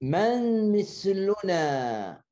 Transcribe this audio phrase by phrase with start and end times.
[0.00, 2.24] من مثلنا؟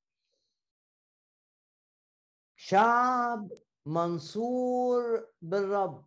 [2.56, 3.52] شعب
[3.86, 6.06] منصور بالرب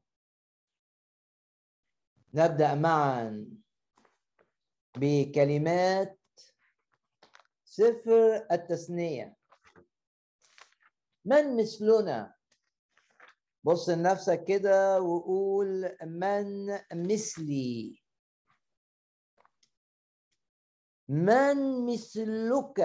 [2.34, 3.48] نبدأ معا
[4.98, 6.20] بكلمات
[7.64, 9.38] سفر التثنية.
[11.26, 12.36] من مثلنا؟
[13.64, 18.01] بص لنفسك كده وقول من مثلي.
[21.12, 22.80] من مثلك؟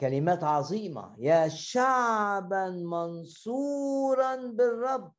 [0.00, 1.16] كلمات عظيمة.
[1.18, 5.14] يا شعبا منصورا بالرب.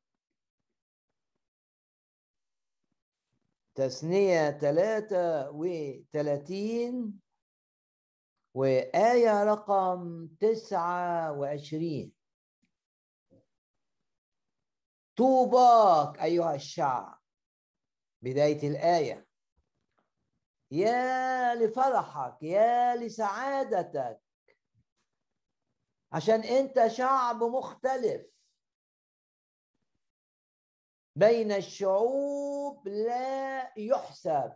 [3.74, 7.20] تثنية ثلاثة وثلاثين
[8.54, 12.12] وآية رقم تسعة وعشرين.
[15.16, 17.20] طوباك أيها الشعب.
[18.22, 19.23] بداية الآية.
[20.74, 24.20] يا لفرحك يا لسعادتك.
[26.12, 28.26] عشان انت شعب مختلف.
[31.16, 34.52] بين الشعوب لا يحسب.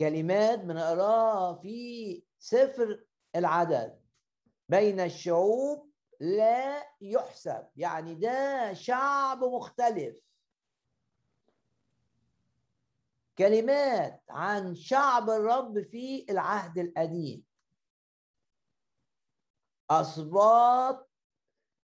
[0.00, 3.04] كلمات بنقراها في سفر
[3.36, 4.00] العدد.
[4.68, 7.68] بين الشعوب لا يحسب.
[7.76, 10.23] يعني ده شعب مختلف.
[13.38, 17.44] كلمات عن شعب الرب في العهد القديم.
[19.90, 21.10] أسباط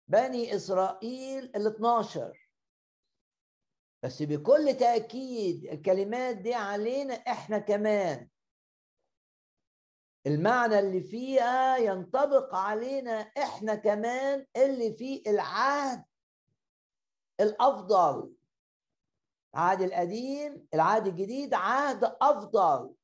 [0.07, 2.49] بني إسرائيل ال 12
[4.03, 8.29] بس بكل تأكيد الكلمات دي علينا إحنا كمان.
[10.27, 16.05] المعنى اللي فيها ينطبق علينا إحنا كمان اللي في العهد
[17.39, 18.33] الأفضل.
[19.55, 22.95] العهد القديم العهد الجديد عهد أفضل.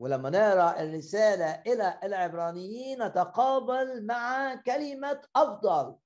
[0.00, 5.96] ولما نقرأ الرسالة إلى العبرانيين نتقابل مع كلمة أفضل.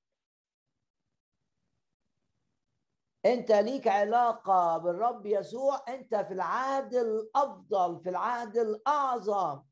[3.26, 9.62] أنت ليك علاقة بالرب يسوع أنت في العهد الأفضل في العهد الأعظم.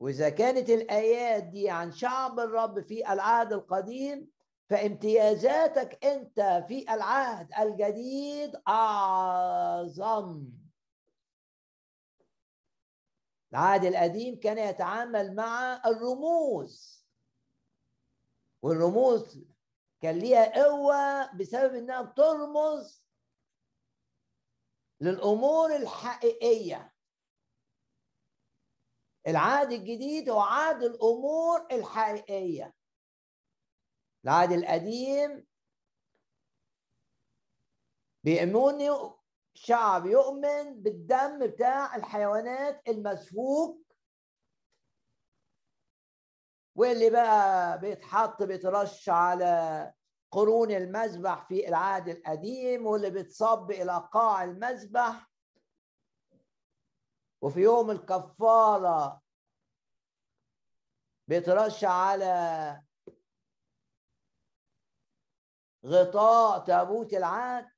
[0.00, 4.31] وإذا كانت الآيات دي عن شعب الرب في العهد القديم
[4.72, 10.48] فامتيازاتك انت في العهد الجديد اعظم.
[13.52, 17.06] العهد القديم كان يتعامل مع الرموز.
[18.62, 19.44] والرموز
[20.00, 23.06] كان ليها قوة بسبب إنها بترمز
[25.00, 26.94] للأمور الحقيقية.
[29.26, 32.81] العهد الجديد هو عهد الأمور الحقيقية.
[34.24, 35.46] العهد القديم
[38.24, 39.12] بيؤمنوا
[39.54, 43.82] شعب يؤمن بالدم بتاع الحيوانات المسفوك
[46.74, 49.92] واللي بقى بيتحط بيترش على
[50.30, 55.30] قرون المذبح في العهد القديم واللي بيتصب إلى قاع المذبح
[57.42, 59.22] وفي يوم الكفارة
[61.28, 62.82] بيترش على
[65.86, 67.68] غطاء تابوت العهد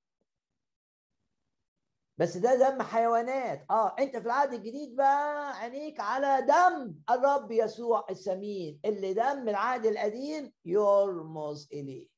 [2.19, 3.67] بس ده دم حيوانات.
[3.71, 8.81] آه أنت في العهد الجديد بقى عينيك على دم الرب يسوع السمين.
[8.85, 12.09] اللي دم العهد القديم يرمز إليه.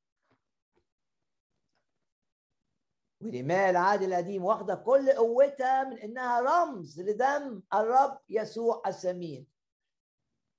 [3.20, 9.47] ودماء العهد القديم واخدة كل قوتها من إنها رمز لدم الرب يسوع السمين.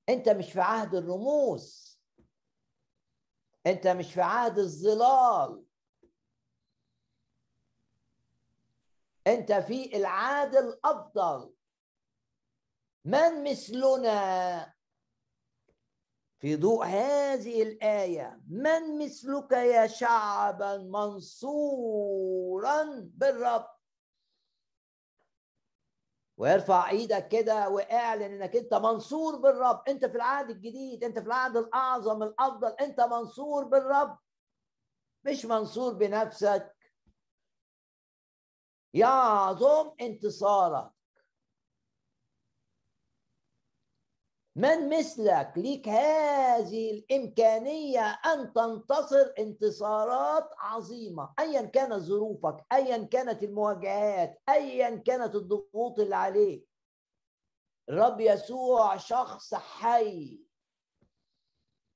[0.10, 1.87] أنت مش في عهد الرموز.
[3.68, 5.64] انت مش في عهد الظلال.
[9.28, 11.54] انت في العهد الأفضل.
[13.06, 14.74] من مثلنا؟
[16.40, 22.24] في ضوء هذه الآية من مثلك يا شعبا منصورا
[23.14, 23.77] بالرب؟
[26.38, 29.82] وارفع إيدك كده واعلن انك انت منصور بالرب.
[29.88, 34.18] انت في العهد الجديد انت في العهد الاعظم الافضل انت منصور بالرب.
[35.26, 36.76] مش منصور بنفسك.
[38.94, 40.97] يعظم انتصارك.
[44.58, 54.42] من مثلك ليك هذه الإمكانية أن تنتصر انتصارات عظيمة أيا كانت ظروفك أيا كانت المواجهات
[54.50, 56.70] أيا كانت الضغوط اللي عليك.
[57.90, 60.42] الرب يسوع شخص حي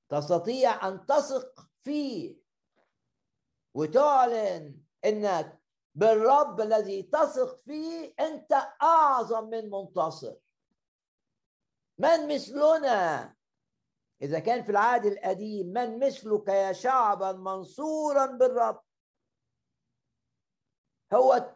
[0.09, 2.41] تستطيع أن تثق فيه
[3.73, 5.61] وتعلن إنك
[5.95, 10.35] بالرب الذي تثق فيه أنت أعظم من منتصر.
[12.01, 13.35] من مثلنا؟
[14.21, 18.83] إذا كان في العهد القديم من مثلك يا شعبا منصورا بالرب؟
[21.13, 21.55] هو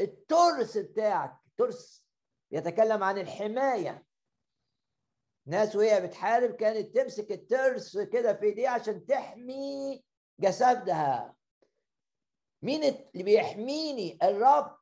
[0.00, 2.04] الترس بتاعك ترس
[2.50, 4.06] يتكلم عن الحماية.
[5.46, 10.04] ناس وهي بتحارب كانت تمسك الترس كده في إيديها عشان تحمي
[10.40, 11.36] جسدها.
[12.62, 14.81] مين اللي بيحميني؟ الرب.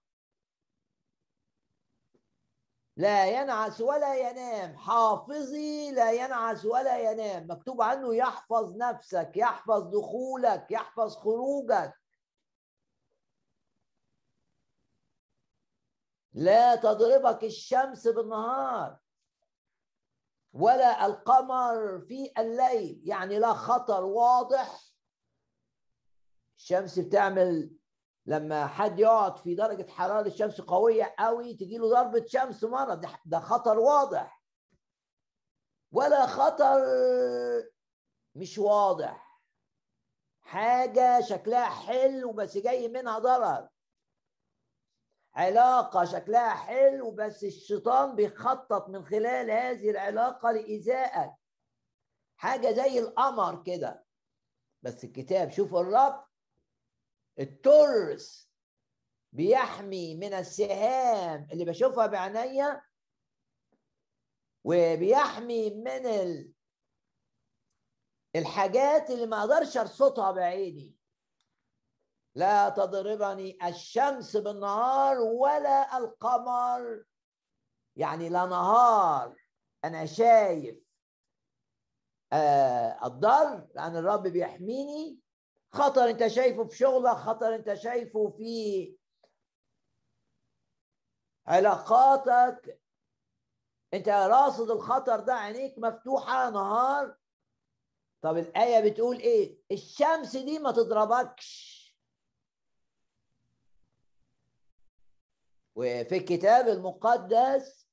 [3.00, 4.76] لا ينعس ولا ينام.
[4.76, 7.50] حافظي لا ينعس ولا ينام.
[7.50, 11.94] مكتوب عنه يحفظ نفسك يحفظ دخولك يحفظ خروجك.
[16.32, 18.98] لا تضربك الشمس بالنهار
[20.52, 23.02] ولا القمر في الليل.
[23.04, 24.80] يعني لا خطر واضح.
[26.56, 27.79] الشمس بتعمل
[28.26, 33.40] لما حد يقعد في درجة حرارة الشمس قوية قوي تجي له ضربة شمس مرة ده
[33.40, 34.42] خطر واضح.
[35.92, 36.80] ولا خطر
[38.34, 39.40] مش واضح.
[40.40, 43.68] حاجة شكلها حلو بس جاي منها ضرر.
[45.34, 51.32] علاقة شكلها حلو بس الشيطان بيخطط من خلال هذه العلاقة لإيذائك
[52.36, 54.04] حاجة زي القمر كده.
[54.82, 56.29] بس الكتاب شوف الرب
[57.40, 58.50] الترس
[59.32, 62.82] بيحمي من السهام اللي بشوفها بعينيا
[64.64, 66.52] وبيحمي من ال...
[68.36, 70.94] الحاجات اللي ما أقدرش ارصدها بعيني.
[72.34, 77.04] لا تضربني الشمس بالنهار ولا القمر.
[77.96, 79.36] يعني لا نهار
[79.84, 80.76] أنا شايف.
[82.32, 85.18] آه الضر لأن الرب بيحميني
[85.72, 88.96] خطر انت شايفه في شغلك خطر انت شايفه في
[91.46, 92.80] علاقاتك.
[93.94, 97.16] انت راصد الخطر ده عينيك مفتوحة نهار.
[98.22, 101.80] طب الآية بتقول إيه؟ الشمس دي ما تضربكش.
[105.74, 107.89] وفي الكتاب المقدس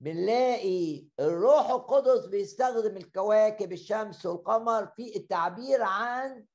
[0.00, 6.46] بنلاقي الروح القدس بيستخدم الكواكب الشمس والقمر في التعبير عن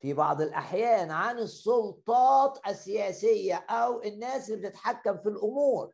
[0.00, 5.92] في بعض الأحيان عن السلطات السياسية أو الناس اللي بتتحكم في الأمور.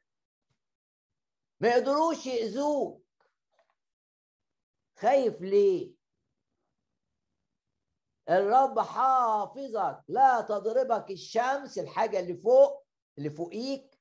[1.61, 3.03] ما يقدروش يأذوك.
[4.99, 5.95] خايف ليه؟
[8.29, 12.87] الرب حافظك لا تضربك الشمس الحاجة اللي فوق
[13.19, 13.92] اللي فوقيك.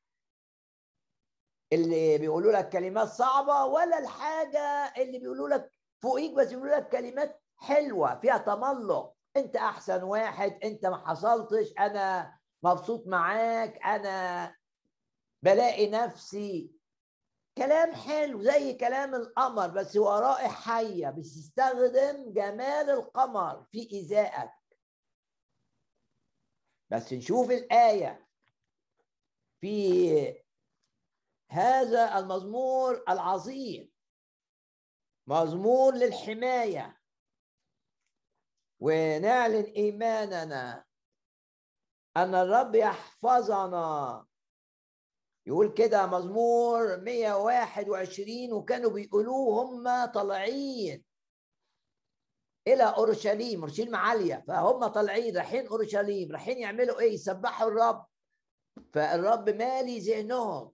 [1.73, 5.71] اللي بيقولوا لك كلمات صعبة ولا الحاجة اللي بيقولوا لك
[6.01, 9.15] فوقيك بس بيقولوا لك كلمات حلوة فيها تملق.
[9.37, 14.55] انت أحسن واحد انت ما حصلتش أنا مبسوط معاك أنا
[15.43, 16.71] بلاقي نفسي.
[17.57, 24.51] كلام حلو زي كلام القمر بس هو حية بتستخدم جمال القمر في إيذائك.
[26.89, 28.27] بس نشوف الآية
[29.61, 30.40] في
[31.51, 33.91] هذا المزمور العظيم
[35.27, 37.01] مزمور للحماية.
[38.79, 40.85] ونعلن إيماننا
[42.17, 44.25] أن الرب يحفظنا.
[45.47, 51.05] يقول كده مزمور 121 وكانوا بيقولوه هم طالعين
[52.67, 58.05] إلى أورشليم أورشليم عالية فهم طالعين رايحين أورشليم رايحين يعملوا إيه؟ يسبحوا الرب.
[58.93, 60.71] فالرب مالي ذهنهم.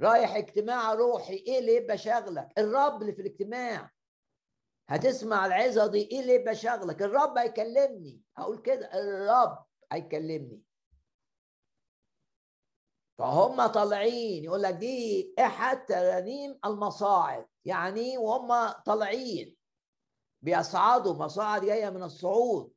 [0.00, 3.90] رايح اجتماع روحي إيه اللي يبقى شاغلك الرب اللي في الاجتماع.
[4.88, 8.20] هتسمع العظة دي إيه اللي يبقى شاغلك الرب هيكلمني.
[8.36, 10.62] أقول كده الرب هيكلمني.
[13.18, 17.46] فهم طالعين يقول لك دي احد ترانيم المصاعد.
[17.64, 19.56] يعني وهم طالعين.
[20.42, 22.72] بيصعدوا مصاعد جاية من الصعود.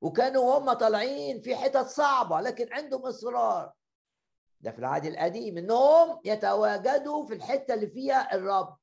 [0.00, 3.72] وكانوا هم طالعين في حتت صعبة لكن عندهم إصرار.
[4.66, 8.78] ده في العهد القديم إنهم يتواجدوا في الحتة اللي فيها الرب.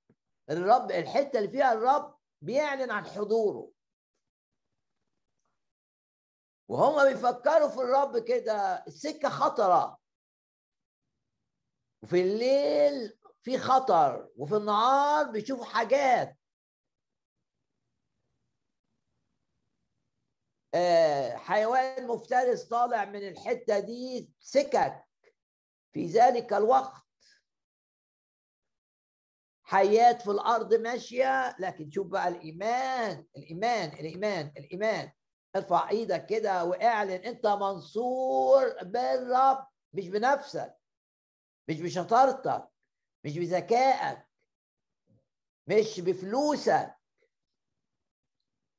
[0.50, 3.72] الرب الحتة اللي فيها الرب بيعلن عن حضوره.
[6.70, 10.00] وهم بيفكروا في الرب كده السكة خطرة.
[12.04, 16.38] وفي الليل في خطر وفي النهار بيشوفوا حاجات.
[20.76, 25.13] آه، حيوان مفترس طالع من الحتة دي سكك.
[25.94, 27.04] في ذلك الوقت
[29.64, 35.12] حيات في الأرض ماشية لكن شوف بقى الإيمان الإيمان الإيمان الإيمان.
[35.56, 40.76] ارفع إيدك كده واعلن أنت منصور بالرب مش بنفسك
[41.70, 42.68] مش بشطارتك
[43.26, 44.28] مش بذكائك
[45.68, 46.96] مش بفلوسك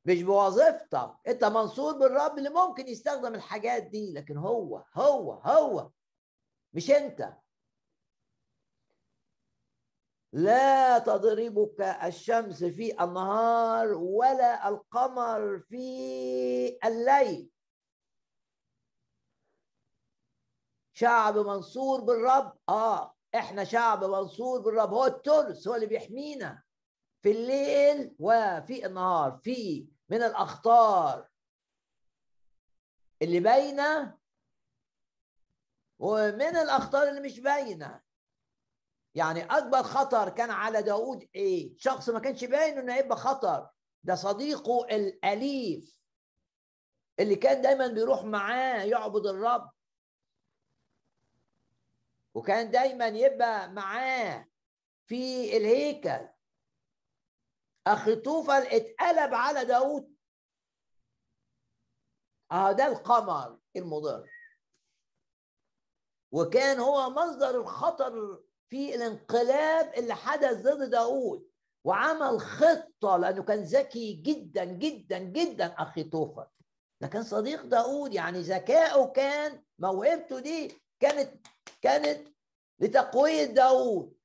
[0.06, 1.14] مش بوظيفتك.
[1.28, 5.90] أنت منصور بالرب اللي ممكن يستخدم الحاجات دي لكن هو هو هو
[6.75, 7.33] مش انت.
[10.33, 17.50] لا تضربك الشمس في النهار ولا القمر في الليل.
[20.97, 22.59] شعب منصور بالرب.
[22.69, 24.95] آه إحنا شعب منصور بالرب.
[24.95, 26.62] هو الترس هو اللي بيحمينا
[27.23, 31.28] في الليل وفي النهار في من الأخطار
[33.23, 34.19] اللي باينة
[36.04, 38.00] ومن الأخطار اللي مش باينة.
[39.14, 43.68] يعني أكبر خطر كان على داود إيه؟ شخص ما كانش باين إنه هيبقى خطر.
[44.02, 46.00] ده صديقه الأليف
[47.20, 49.70] اللي كان دايما بيروح معاه يعبد الرب.
[52.34, 54.49] وكان دايما يبقى معاه
[55.06, 56.28] في الهيكل.
[57.87, 58.12] أخي
[58.66, 60.14] اتقلب على داود.
[62.52, 64.28] آه ده القمر المضر.
[66.35, 71.50] وكان هو مصدر الخطر في الانقلاب اللي حدث ضد داود
[71.85, 76.49] وعمل خطة لأنه كان ذكي جدا جدا جدا أخي توفر
[77.00, 81.47] ده كان صديق داود يعني ذكائه كان موهبته دي كانت
[81.83, 82.29] كانت
[82.81, 84.17] لتقوية داود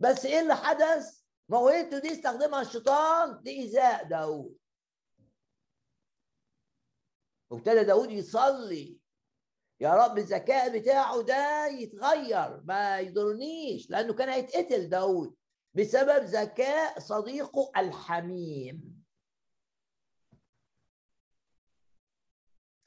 [0.00, 4.56] بس إيه اللي حدث؟ موهبته دي استخدمها الشيطان لإيذاء داود
[7.50, 9.01] وابتدى داود يصلي.
[9.82, 15.34] يا رب الذكاء بتاعه ده يتغير ما يضرنيش لأنه كان هيتقتل داود
[15.74, 19.02] بسبب ذكاء صديقه الحميم.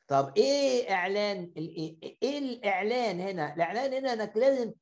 [0.07, 4.73] طب إيه إعلان إيه الإعلان هنا؟ الإعلان هنا إنك لازم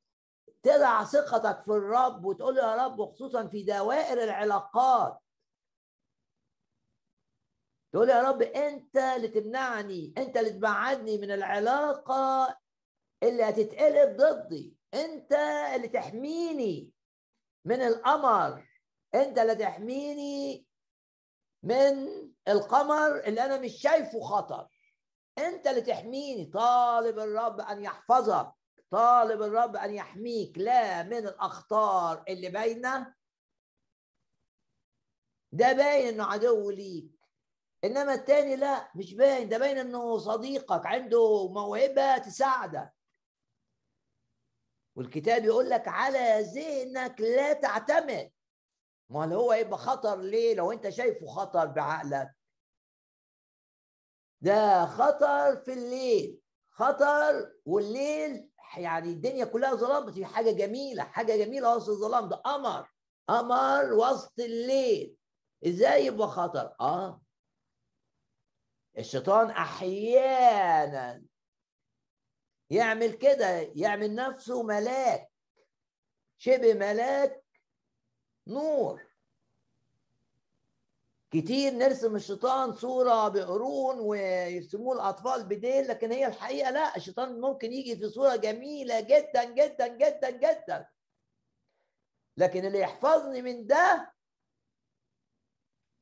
[0.62, 5.18] تضع ثقتك في الرب وتقول يا رب وخصوصا في دوائر العلاقات.
[7.94, 12.56] تقول يا رب أنت اللي تمنعني أنت اللي تبعدني من العلاقة
[13.22, 15.32] اللي هتتقلب ضدي أنت
[15.74, 16.92] اللي تحميني
[17.64, 18.68] من القمر
[19.14, 20.66] أنت اللي تحميني
[21.62, 22.08] من
[22.48, 24.68] القمر اللي أنا مش شايفه خطر.
[25.38, 26.44] أنت اللي تحميني.
[26.46, 28.52] طالب الرب أن يحفظك
[28.90, 30.58] طالب الرب أن يحميك.
[30.58, 33.14] لا من الأخطار اللي باينة.
[35.52, 37.13] ده باين إنه عدو ليك.
[37.84, 42.92] إنما التاني لا مش باين ده باين إنه صديقك عنده موهبة تساعدك
[44.96, 48.30] والكتاب يقول لك على ذهنك لا تعتمد.
[49.10, 52.30] ما هو يبقى خطر ليه؟ لو أنت شايفه خطر بعقلك.
[54.40, 56.40] ده خطر في الليل.
[56.70, 62.88] خطر والليل يعني الدنيا كلها ظلام بس حاجة جميلة حاجة جميلة وسط الظلام ده قمر.
[63.28, 65.16] قمر وسط الليل.
[65.66, 67.23] إزاي يبقى خطر؟ آه.
[68.98, 71.22] الشيطان أحيانا
[72.70, 75.30] يعمل كده يعمل نفسه ملاك
[76.38, 77.44] شبه ملاك
[78.46, 79.02] نور.
[81.30, 87.96] كتير نرسم الشيطان صورة بقرون ويرسموه الأطفال بديل لكن هي الحقيقة لا الشيطان ممكن يجي
[87.96, 90.88] في صورة جميلة جدا جدا جدا جدا.
[92.36, 94.12] لكن اللي يحفظني من ده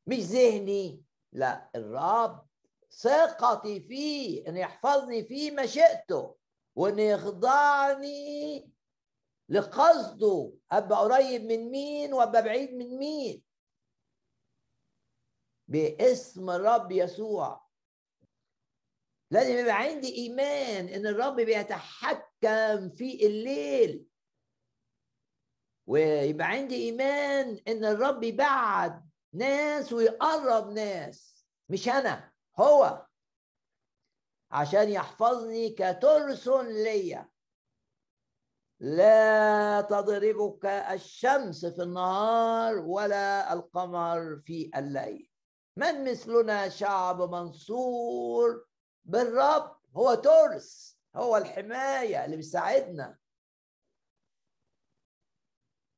[0.06, 2.46] مش ذهني لا الرب.
[2.92, 6.36] ثقتي فيه إن يحفظني في مشيئته
[6.74, 8.70] وإن يخضعني
[9.48, 13.42] لقصده أبقى قريب من مين وأبقى بعيد من مين؟
[15.68, 17.66] باسم الرب يسوع.
[19.30, 24.06] لازم يبقى عندي إيمان إن الرب بيتحكم في الليل.
[25.86, 32.31] ويبقى عندي إيمان إن الرب يبعد ناس ويقرب ناس مش أنا.
[32.58, 33.06] هو
[34.50, 37.28] عشان يحفظني كترس ليا.
[38.80, 45.28] لا تضربك الشمس في النهار ولا القمر في الليل.
[45.76, 48.66] من مثلنا شعب منصور
[49.04, 53.18] بالرب؟ هو ترس هو الحماية اللي بيساعدنا.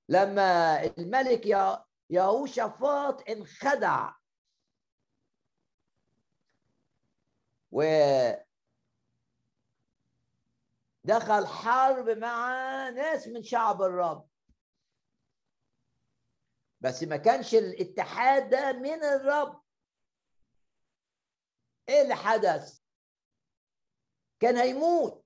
[0.09, 1.47] لما الملك
[2.11, 4.13] يهوشافاط انخدع
[7.75, 7.83] و
[11.05, 12.49] دخل حرب مع
[12.91, 14.29] ناس من شعب الرب.
[16.81, 19.63] بس ما كانش الاتحاد ده من الرب.
[21.89, 22.81] إيه اللي حدث؟
[24.41, 25.25] كان هيموت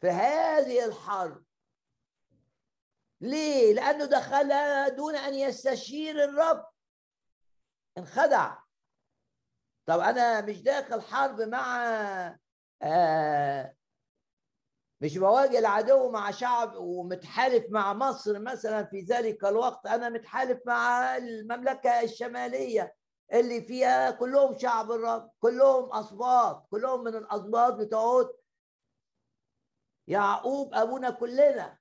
[0.00, 1.44] في هذه الحرب.
[3.20, 4.48] ليه؟ لأنه دخل
[4.96, 6.66] دون أن يستشير الرب.
[7.98, 8.63] انخدع.
[9.86, 11.86] طب أنا مش داخل حرب مع
[12.82, 13.74] آه
[15.00, 21.16] مش بواجه العدو مع شعب ومتحالف مع مصر مثلا في ذلك الوقت أنا متحالف مع
[21.16, 22.94] المملكة الشمالية
[23.32, 28.30] اللي فيها كلهم شعب الرب كلهم اسباط كلهم من الاسباط بتوع
[30.08, 31.78] يعقوب أبونا كلنا.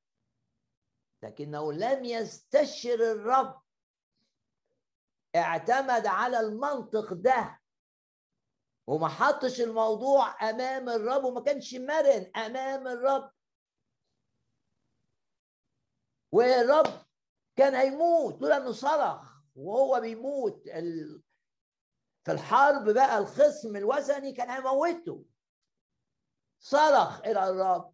[1.23, 3.61] لكنه لم يستشر الرب
[5.35, 7.59] اعتمد على المنطق ده.
[8.87, 13.31] وما حطش الموضوع أمام الرب وما كانش مرن أمام الرب.
[16.31, 17.05] والرب
[17.55, 20.63] كان هيموت لولا إنه صرخ وهو بيموت.
[22.23, 25.25] في الحرب بقى الخصم الوثني كان هيموته.
[26.59, 27.93] صرخ إلى الرب.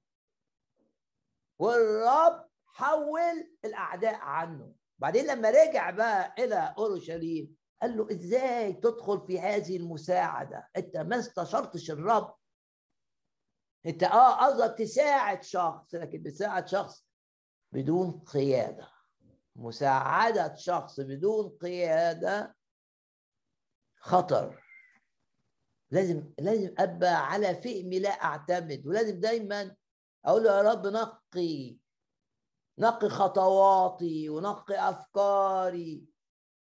[1.59, 4.73] والرب حول الأعداء عنه.
[4.97, 11.19] بعدين لما رجع بقى إلى أورشليم قال له إزاي تدخل في هذه المساعدة؟ أنت ما
[11.19, 12.35] استشرتش الرب.
[13.85, 17.05] أنت آه قصدك تساعد شخص لكن بتساعد شخص
[17.71, 18.87] بدون قيادة.
[19.55, 22.55] مساعدة شخص بدون قيادة
[23.97, 24.63] خطر.
[25.91, 28.87] لازم لازم أبقى على فهمي لا أعتمد.
[28.87, 29.75] ولازم دايما
[30.25, 31.77] أقول له يا رب نقي
[32.77, 36.05] نقي خطواتي ونقي أفكاري.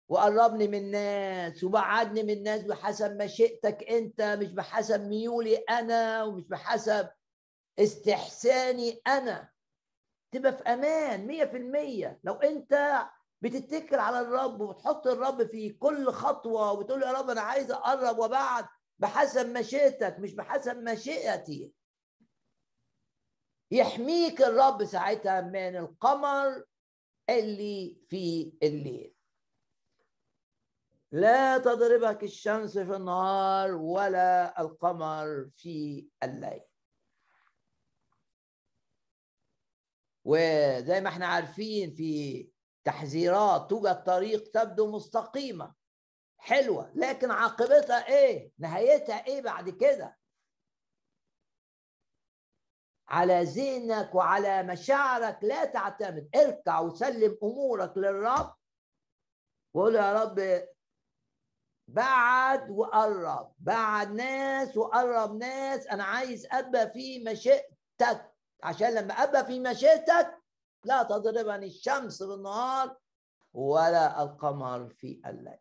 [0.10, 7.10] وقربني من الناس وبعدني من الناس بحسب مشيئتك انت مش بحسب ميولي أنا ومش بحسب
[7.80, 9.50] استحساني أنا.
[10.34, 12.20] تبقى في أمان مية في المية.
[12.24, 13.04] لو انت
[13.42, 18.66] بتتكل على الرب وبتحط الرب في كل خطوة وبتقول يا رب أنا عايز أقرب وبعد
[19.00, 21.72] بحسب مشيئتك مش بحسب مشيئتي
[23.72, 26.64] يحميك الرب ساعتها من القمر
[27.30, 29.16] اللي في الليل.
[31.12, 36.62] لا تضربك الشمس في النهار ولا القمر في الليل.
[40.26, 42.50] وزي ما إحنا عارفين في
[42.84, 45.76] تحذيرات توجد طريق تبدو مستقيمة
[46.38, 50.18] حلوة لكن عاقبتها إيه؟ نهايتها إيه بعد كده؟
[53.08, 56.30] على ذهنك وعلى مشاعرك لا تعتمد.
[56.36, 58.56] اركع وسلم أمورك للرب
[59.74, 60.68] وقول يا رب
[61.94, 63.54] بعد وقرب.
[63.60, 65.88] بعد ناس وقرب ناس.
[65.88, 68.34] أنا عايز أبقى في مشيئتك.
[68.64, 70.38] عشان لما أبقى في مشيئتك
[70.86, 72.98] لا تضربني الشمس بالنهار
[73.54, 75.58] ولا القمر في الليل.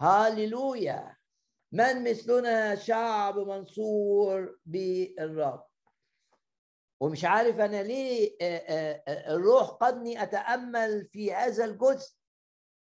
[0.00, 1.16] هاليلويا.
[1.72, 5.66] من مثلنا شعب منصور بالرب.
[7.00, 8.36] ومش عارف أنا ليه
[9.08, 12.19] الروح قدني أتأمل في هذا الجزء.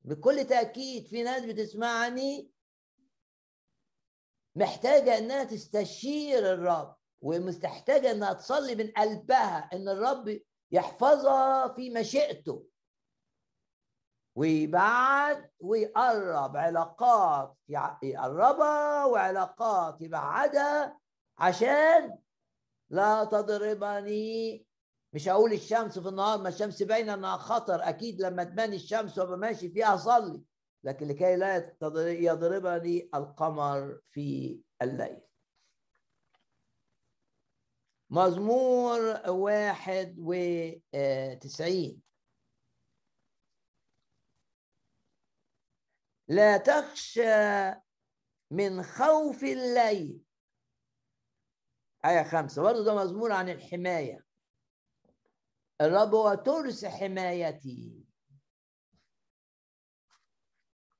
[0.04, 2.50] بكل تأكيد في ناس بتسمعني
[4.56, 12.66] محتاجة إنها تستشير الرب ومستحتاجة إنها تصلي من قلبها إن الرب يحفظها في مشيئته.
[14.34, 17.56] ويبعد ويقرب علاقات
[18.02, 20.98] يقربها وعلاقات يبعدها
[21.38, 22.18] عشان
[22.90, 24.66] لا تضربني
[25.12, 27.88] مش هقول الشمس في النهار ما الشمس باينة إنها خطر.
[27.88, 30.42] أكيد لما تبان الشمس وابقى ماشي فيها اصلي
[30.84, 31.76] لكن لكي لا
[32.10, 35.20] يضربني القمر في الليل.
[38.10, 42.02] مزمور واحد وتسعين
[46.28, 47.70] لا تخشى
[48.50, 50.20] من خوف الليل.
[52.04, 52.62] آية خمسة.
[52.62, 54.24] برضه ده مزمور عن الحماية.
[55.80, 58.04] الرب هو ترس حمايتي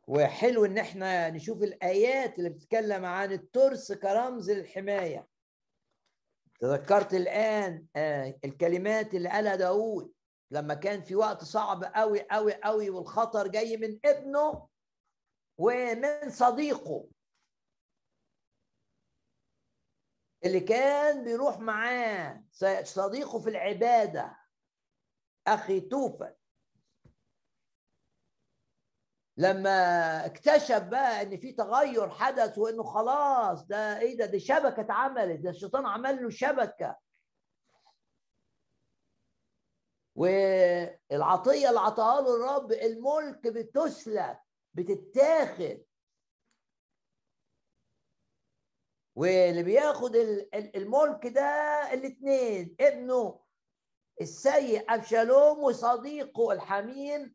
[0.09, 5.29] وحلو إن إحنا نشوف الآيات اللي بتتكلم عن الترس كرمز للحماية.
[6.61, 7.87] تذكرت الآن
[8.45, 10.13] الكلمات اللي قالها داود
[10.51, 14.69] لما كان في وقت صعب قوي قوي قوي والخطر جاي من ابنه
[15.59, 17.09] ومن صديقه.
[20.45, 22.45] اللي كان بيروح معاه
[22.83, 24.42] صديقه في العبادة.
[25.47, 26.35] أخي توفل
[29.37, 29.71] لما
[30.27, 35.51] اكتشف بقى إن في تغير حدث وإنه خلاص ده إيه ده دي شبكة اتعملت ده
[35.51, 36.97] الشيطان عمل له شبكة.
[40.15, 44.41] والعطية اللي عطاها له الرب الملك بتسلك
[44.75, 45.85] بتتاخد.
[49.17, 50.17] واللي بياخد
[50.55, 51.43] الملك ده
[51.93, 53.42] الاثنين ابنه
[54.21, 57.35] السيء أبشالوم وصديقه الحميم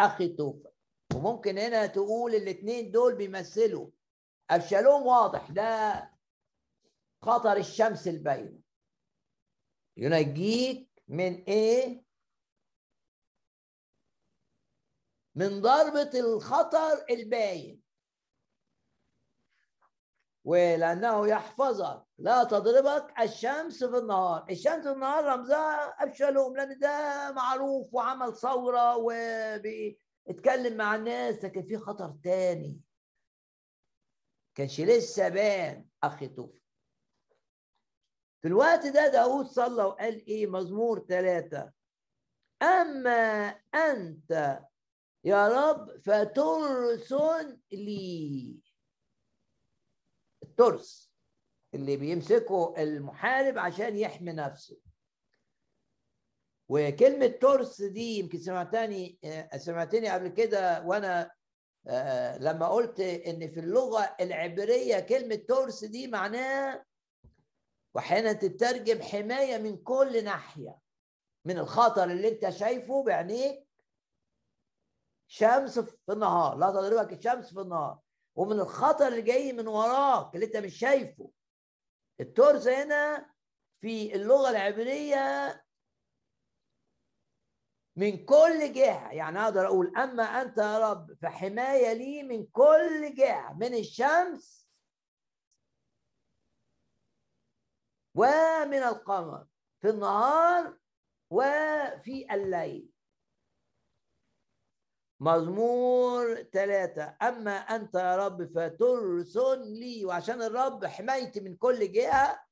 [0.00, 0.68] أخي توفى.
[1.14, 3.90] وممكن هنا تقول الاثنين دول بيمثلوا.
[4.50, 6.02] أبشالوم واضح ده
[7.22, 8.60] خطر الشمس الباينة.
[9.96, 12.04] ينجيك من إيه؟
[15.34, 17.85] من ضربة الخطر الباين.
[20.46, 22.02] ولأنه يحفظك.
[22.18, 24.46] لا تضربك الشمس في النهار.
[24.50, 31.78] الشمس في النهار رمزها أبشالوم لأن ده معروف وعمل ثورة وبيتكلم مع الناس لكن في
[31.78, 32.80] خطر تاني.
[34.54, 36.60] كانش لسه بان أخي توفي.
[38.42, 41.72] في الوقت ده داود صلى وقال إيه؟ مزمور ثلاثة
[42.62, 44.60] أما أنت
[45.24, 47.14] يا رب فترس
[47.72, 48.65] لي.
[50.60, 51.12] الترس
[51.74, 54.76] اللي بيمسكه المحارب عشان يحمي نفسه.
[56.68, 59.18] وكلمة ترس دي يمكن سمعتني
[59.56, 61.30] سمعتني قبل كده وأنا
[61.88, 66.84] آه، لما قلت إن في اللغة العبرية كلمة ترس دي معناها
[67.94, 70.78] وأحيانا تترجم حماية من كل ناحية
[71.44, 73.66] من الخطر اللي أنت شايفه بعينيك.
[75.28, 77.98] شمس في النهار لا تضربك الشمس في النهار.
[78.36, 81.30] ومن الخطر اللي جاي من وراك اللي انت مش شايفه.
[82.20, 83.34] الترس هنا
[83.80, 85.62] في اللغة العبرية
[87.96, 89.12] من كل جهة.
[89.12, 94.68] يعني أقدر أقول أما أنت يا رب فحماية لي من كل جهة من الشمس
[98.14, 99.46] ومن القمر
[99.80, 100.78] في النهار
[101.30, 102.95] وفي الليل.
[105.20, 112.44] مزمور ثلاثة أما أنت يا رب فترسن لي وعشان الرب حمايتي من كل جهة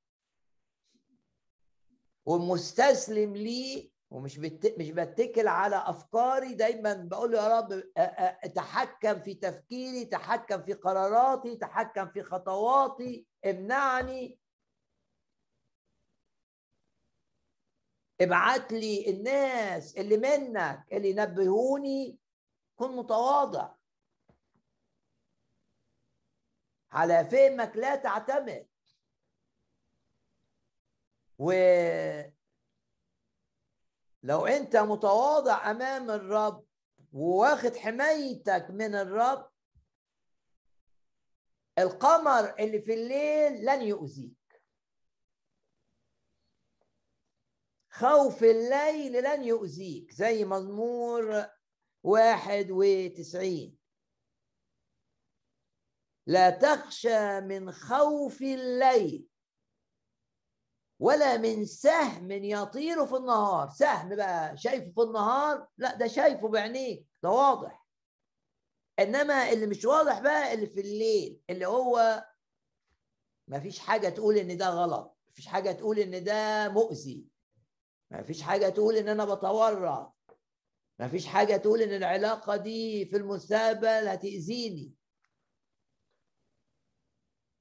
[2.26, 4.74] ومستسلم لي ومش بت...
[4.78, 6.54] مش بتكل على أفكاري.
[6.54, 7.84] دايما بقول له يا رب
[8.54, 13.26] تحكم في تفكيري تحكم في قراراتي تحكم في خطواتي.
[13.44, 14.38] امنعني.
[18.20, 22.18] ابعت لي الناس اللي منك اللي ينبهوني
[22.76, 23.74] كن متواضع.
[26.92, 28.68] على فهمك لا تعتمد.
[31.38, 31.52] و
[34.22, 36.66] لو انت متواضع امام الرب
[37.12, 39.50] وواخد حمايتك من الرب
[41.78, 44.62] القمر اللي في الليل لن يؤذيك.
[47.90, 51.46] خوف الليل لن يؤذيك زي مزمور
[52.04, 53.78] واحد وتسعين.
[56.26, 59.28] لا تخشى من خوف الليل
[61.00, 63.68] ولا من سهم يطير في النهار.
[63.68, 67.86] سهم بقى شايفه في النهار؟ لا ده شايفه بعينيك ده واضح.
[68.98, 72.24] إنما اللي مش واضح بقى اللي في الليل اللي هو
[73.48, 77.28] ما فيش حاجة تقول إن ده غلط ما فيش حاجة تقول إن ده مؤذي
[78.10, 80.13] ما فيش حاجة تقول إن أنا بتورط.
[80.98, 84.92] ما فيش حاجة تقول إن العلاقة دي في المستقبل هتأذيني.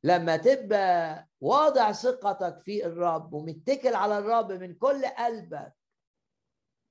[0.04, 5.74] لما تبقى واضع ثقتك في الرب ومتكل على الرب من كل قلبك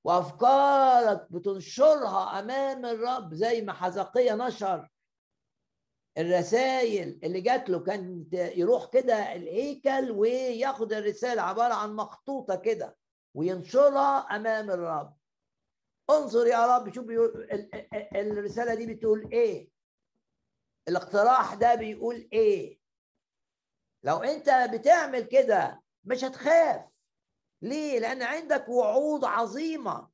[0.05, 4.89] وأفكارك بتنشرها أمام الرب زي ما حزقية نشر
[6.19, 12.97] الرسائل اللي جات له كان يروح كده الهيكل وياخد الرسالة عبارة عن مخطوطة كده
[13.35, 15.17] وينشرها أمام الرب.
[16.11, 17.07] انظر يا رب شوف
[18.17, 19.69] الرسالة دي بتقول إيه؟
[20.89, 22.79] الاقتراح ده بيقول إيه؟
[24.05, 26.85] لو أنت بتعمل كده مش هتخاف.
[27.63, 30.09] ليه؟ لأن عندك وعود عظيمة.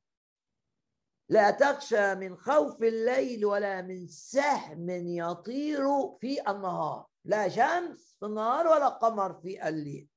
[1.29, 5.83] لا تخشى من خوف الليل ولا من سهم يطير
[6.19, 7.07] في النهار.
[7.25, 10.07] لا شمس في النهار ولا قمر في الليل.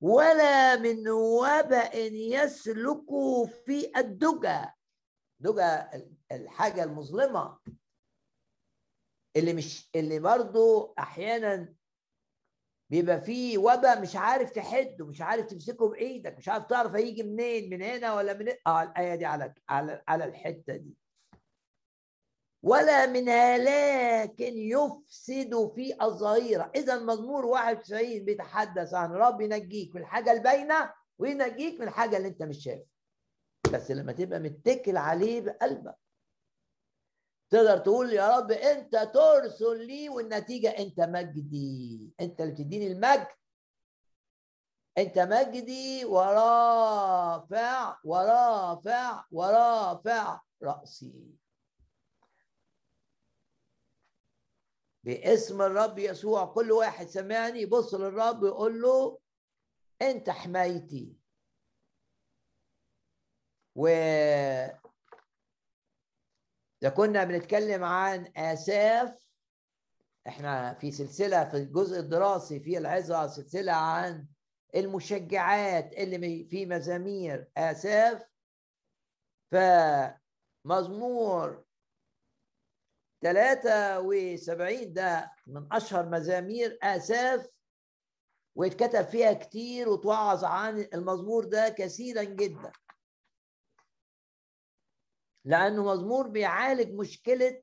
[0.00, 3.06] ولا من وبأ يسلك
[3.66, 4.77] في الدجى.
[5.40, 5.82] دجى
[6.32, 7.58] الحاجة المظلمة
[9.36, 11.74] اللي مش اللي برضو أحيانا
[12.90, 17.70] بيبقى فيه وباء مش عارف تحده مش عارف تمسكه بإيدك مش عارف تعرف هيجي منين
[17.70, 20.96] من هنا ولا من آه الآية دي على على على الحتة دي.
[22.62, 26.72] ولا من هلاك يفسد في الظهيرة.
[26.76, 32.42] إذا مزمور 91 بيتحدث عن رب ينجيك من الحاجة الباينة وينجيك من الحاجة اللي أنت
[32.42, 32.97] مش شايفها.
[33.72, 35.98] بس لما تبقى متكل عليه بقلبك.
[37.50, 42.12] تقدر تقول يا رب أنت ترسل لي والنتيجة أنت مجدي.
[42.20, 43.28] أنت اللي بتديني المجد.
[44.98, 51.38] أنت مجدي ورافع ورافع ورافع رأسي.
[55.04, 57.60] باسم الرب يسوع كل واحد سمعني.
[57.60, 59.18] يبص للرب ويقول له
[60.02, 61.17] أنت حمايتي.
[63.78, 63.86] و
[66.82, 69.28] إذا كنا بنتكلم عن آساف
[70.26, 74.26] إحنا في سلسلة في الجزء الدراسي في العظة سلسلة عن
[74.74, 78.22] المشجعات اللي في مزامير آساف.
[80.64, 81.64] فمزمور
[83.22, 87.48] 73 ده من أشهر مزامير آساف
[88.54, 92.72] واتكتب فيها كتير وتوعظ عن المزمور ده كثيرا جدا.
[95.44, 97.62] لأنه مزمور بيعالج مشكلة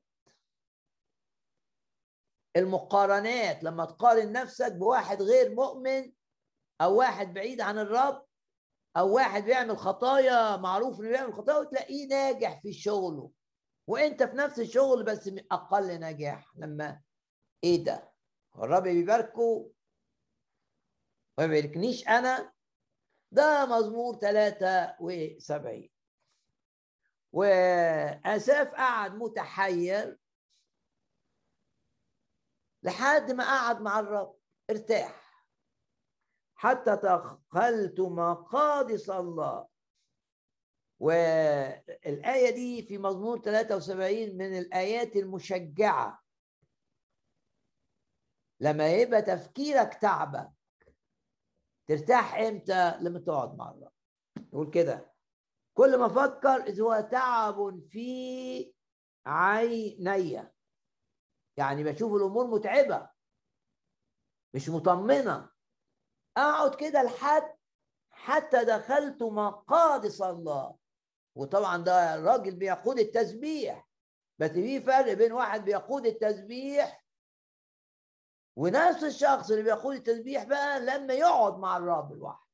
[2.56, 6.12] المقارنات لما تقارن نفسك بواحد غير مؤمن
[6.80, 8.26] أو واحد بعيد عن الرب
[8.96, 13.30] أو واحد بيعمل خطايا معروف إنه بيعمل خطايا وتلاقيه ناجح في شغله.
[13.86, 16.52] وأنت في نفس الشغل بس أقل نجاح.
[16.56, 17.00] لما
[17.64, 18.12] إيه ده؟
[18.58, 19.70] الرب بيباركه
[21.38, 22.52] وما بيباركنيش أنا؟
[23.32, 25.88] ده مزمور 73
[27.36, 30.18] واساف قعد متحير
[32.82, 34.36] لحد ما قعد مع الرب
[34.70, 35.44] ارتاح.
[36.54, 39.68] حتى دخلت مقادس الله.
[40.98, 46.22] والآية دي في مزمور 73 من الآيات المشجعة.
[48.60, 50.52] لما يبقى تفكيرك تعبك
[51.88, 53.92] ترتاح إمتى؟ لما تقعد مع الرب.
[54.52, 55.15] يقول كده.
[55.76, 58.74] كل ما أفكر إذ هو تعب في
[59.26, 60.52] عيني.
[61.56, 63.10] يعني بشوف الأمور متعبة
[64.54, 65.50] مش مطمنة.
[66.36, 67.56] أقعد كده لحد
[68.10, 70.76] حتى دخلت مقادس الله.
[71.36, 73.88] وطبعا ده الراجل بيقود التسبيح.
[74.38, 77.06] بس في فرق بين واحد بيقود التسبيح
[78.56, 82.45] ونفس الشخص اللي بيقود التسبيح بقى لما يقعد مع الرب لوحده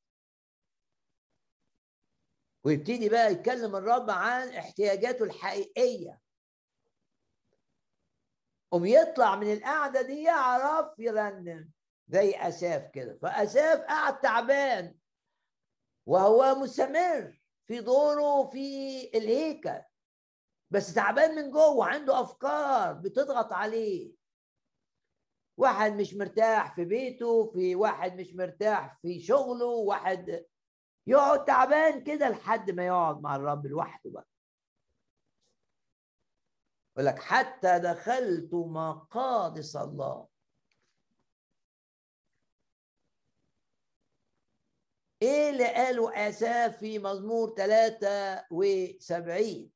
[2.63, 6.19] ويبتدي بقى يتكلم الرب عن احتياجاته الحقيقية.
[8.71, 11.71] قوم يطلع من القعدة دي يعرف يرنم.
[12.07, 13.17] زي أساف كده.
[13.21, 14.95] فأساف قعد تعبان.
[16.05, 19.81] وهو مستمر في دوره في الهيكل.
[20.71, 24.13] بس تعبان من جوه عنده أفكار بتضغط عليه.
[25.57, 30.45] واحد مش مرتاح في بيته في واحد مش مرتاح في شغله واحد
[31.07, 34.27] يقعد تعبان كده لحد ما يقعد مع الرب لوحده بقى.
[36.95, 40.27] يقول لك حتى دخلت مقادس الله.
[45.21, 49.71] إيه اللي قاله اساف في مزمور 73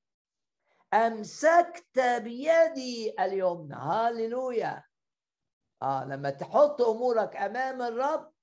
[0.93, 3.75] أمسكت بيدي اليمنى.
[3.75, 4.83] هاليلويا
[5.81, 8.33] آه لما تحط أمورك أمام الرب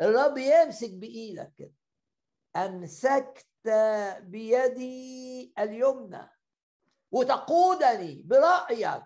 [0.00, 1.74] الرب يمسك بإيدك كده.
[2.56, 3.46] أمسكت
[4.20, 6.30] بيدي اليمنى
[7.12, 9.02] وتقودني برأيك.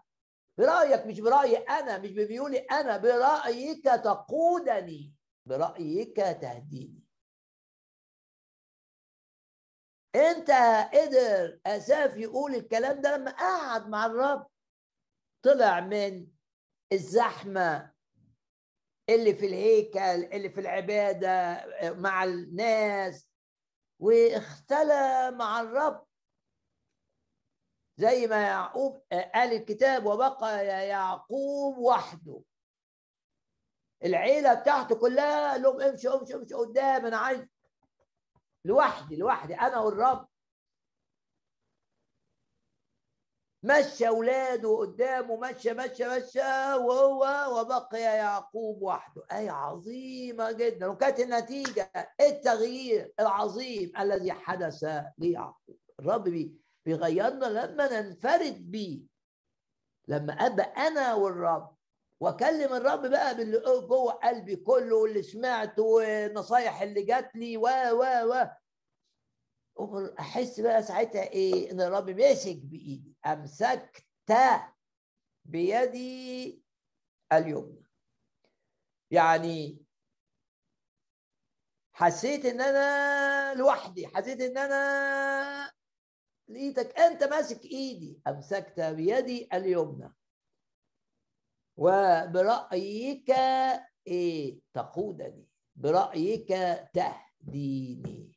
[0.59, 5.15] برأيك مش برايي أنا مش بيقولي أنا برأيك تقودني.
[5.47, 7.05] برأيك تهديني.
[10.15, 10.51] أنت
[10.95, 14.47] قدر أساف يقول الكلام ده لما قعد مع الرب.
[15.43, 16.27] طلع من
[16.93, 17.94] الزحمة
[19.09, 21.65] اللي في الهيكل اللي في العبادة
[21.95, 23.29] مع الناس.
[23.99, 26.07] واختلى مع الرب.
[27.97, 32.41] زي ما يعقوب قال الكتاب وبقى يعقوب وحده.
[34.05, 37.07] العيلة بتاعته كلها لهم امشي امشي امشي قدام.
[37.07, 37.47] أنا عايز
[38.65, 39.55] لوحدي لوحدي.
[39.55, 40.29] أنا والرب.
[43.65, 47.25] مشى أولاده قدامه مشى مشى مشى وهو
[47.61, 49.23] وبقي يعقوب وحده.
[49.33, 50.87] آية عظيمة جدا.
[50.87, 54.85] وكانت النتيجة التغيير العظيم الذي حدث
[55.19, 55.79] ليعقوب.
[56.01, 56.53] الرب
[56.87, 59.01] بيغيرنا لما ننفرد بيه.
[60.09, 61.75] لما ابقى أنا والرب.
[62.21, 68.03] وأكلم الرب بقى باللي جوه قلبي كله واللي سمعته والنصايح اللي جات لي و و
[68.03, 68.47] و.
[70.19, 73.17] أحس بقى ساعتها إيه؟ إن الرب مسك بإيدي.
[73.27, 74.07] أمسكت
[75.45, 76.63] بيدي
[77.33, 77.85] اليمنى.
[79.11, 79.85] يعني
[81.93, 84.07] حسيت إن أنا لوحدي.
[84.07, 85.73] حسيت إن أنا
[86.49, 86.99] لقيتك.
[86.99, 88.21] أنت ماسك إيدي.
[88.27, 90.15] أمسكت بيدي اليمنى.
[91.77, 93.31] وبرأيك
[94.07, 95.49] إيه؟ تقودني.
[95.77, 96.49] برأيك
[96.95, 98.34] تهديني.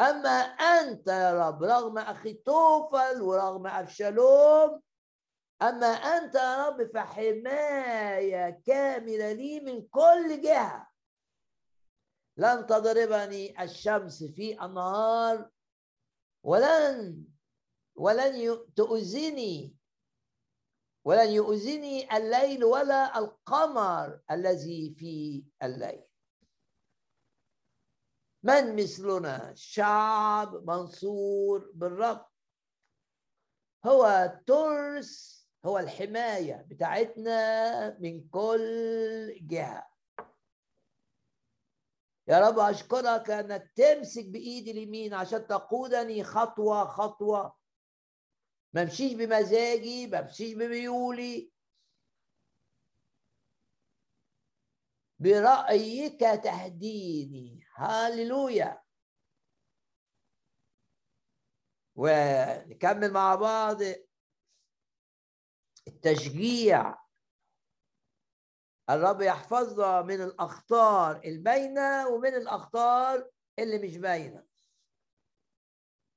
[0.00, 0.38] أما
[0.80, 4.82] أنت يا رب رغم أخي توفل ورغم أبشالوم
[5.62, 10.88] أما أنت يا رب فحماية كاملة لي من كل جهة.
[12.36, 15.50] لن تضربني الشمس في النهار
[16.42, 17.24] ولن
[17.94, 19.76] ولن تؤذني
[21.04, 26.04] ولن يؤذني الليل ولا القمر الذي في الليل.
[28.42, 32.26] من مثلنا؟ شعب منصور بالرب
[33.86, 39.92] هو ترس هو الحماية بتاعتنا من كل جهة.
[42.28, 47.56] يا رب أشكرك أنك تمسك بإيدي اليمين عشان تقودني خطوة خطوة.
[48.72, 50.20] ما بمزاجي ما
[50.54, 51.52] بميولي.
[55.18, 57.61] برأيك تهديني.
[57.74, 58.82] هاليلويا.
[61.96, 63.78] ونكمل مع بعض.
[65.88, 67.02] التشجيع.
[68.90, 74.44] الرب يحفظنا من الأخطار الباينة ومن الأخطار اللي مش باينة.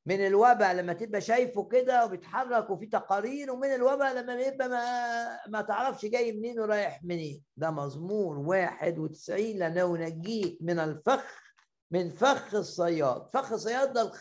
[0.08, 5.62] من الوباء لما تبقى شايفه كده وبيتحرك وفي تقارير ومن الوباء لما يبقى ما, ما
[5.62, 7.44] تعرفش جاي منين ورايح منين.
[7.58, 11.45] ده مزمور 91 لأنه ينجيك من الفخ.
[11.92, 13.30] من فخ الصياد.
[13.34, 14.12] فخ الصياد ده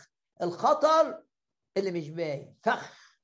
[0.41, 1.23] الخطر
[1.77, 3.19] اللي مش باين فخ.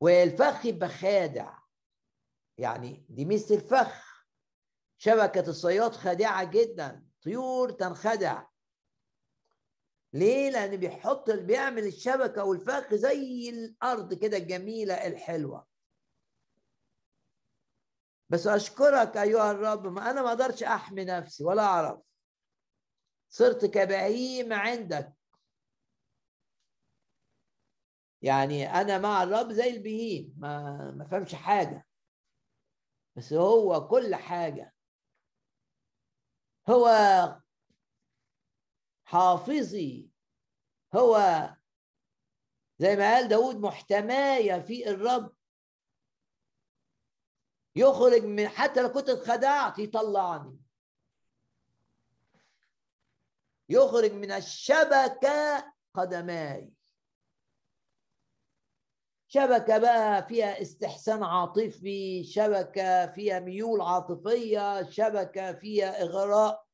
[0.00, 1.58] والفخ يبقى خادع.
[2.58, 4.26] يعني دي مثل الفخ.
[4.98, 7.06] شبكة الصياد خادعة جدا.
[7.22, 8.46] طيور تنخدع.
[10.12, 15.66] ليه؟ لأن بيحط بيعمل الشبكة والفخ زي الأرض كده الجميلة الحلوة.
[18.30, 22.00] بس أشكرك أيها الرب ما أنا ما أقدرش أحمي نفسي ولا أعرف.
[23.28, 25.14] صرت كبهيم عندك.
[28.22, 31.86] يعني أنا مع الرب زي البهيم ما ما فهمش حاجة.
[33.16, 34.74] بس هو كل حاجة.
[36.68, 36.88] هو
[39.04, 40.10] حافظي.
[40.94, 41.18] هو
[42.78, 45.37] زي ما قال داود محتماية في الرب.
[47.78, 50.58] يخرج من حتى لو كنت اتخدعت يطلعني.
[53.68, 56.72] يخرج من الشبكة قدماي.
[59.28, 66.66] شبكة بقى فيها استحسان عاطفي شبكة فيها ميول عاطفية شبكة فيها إغراء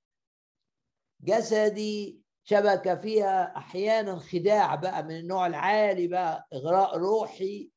[1.20, 7.70] جسدي شبكة فيها أحيانا خداع بقى من النوع العالي بقى إغراء روحي.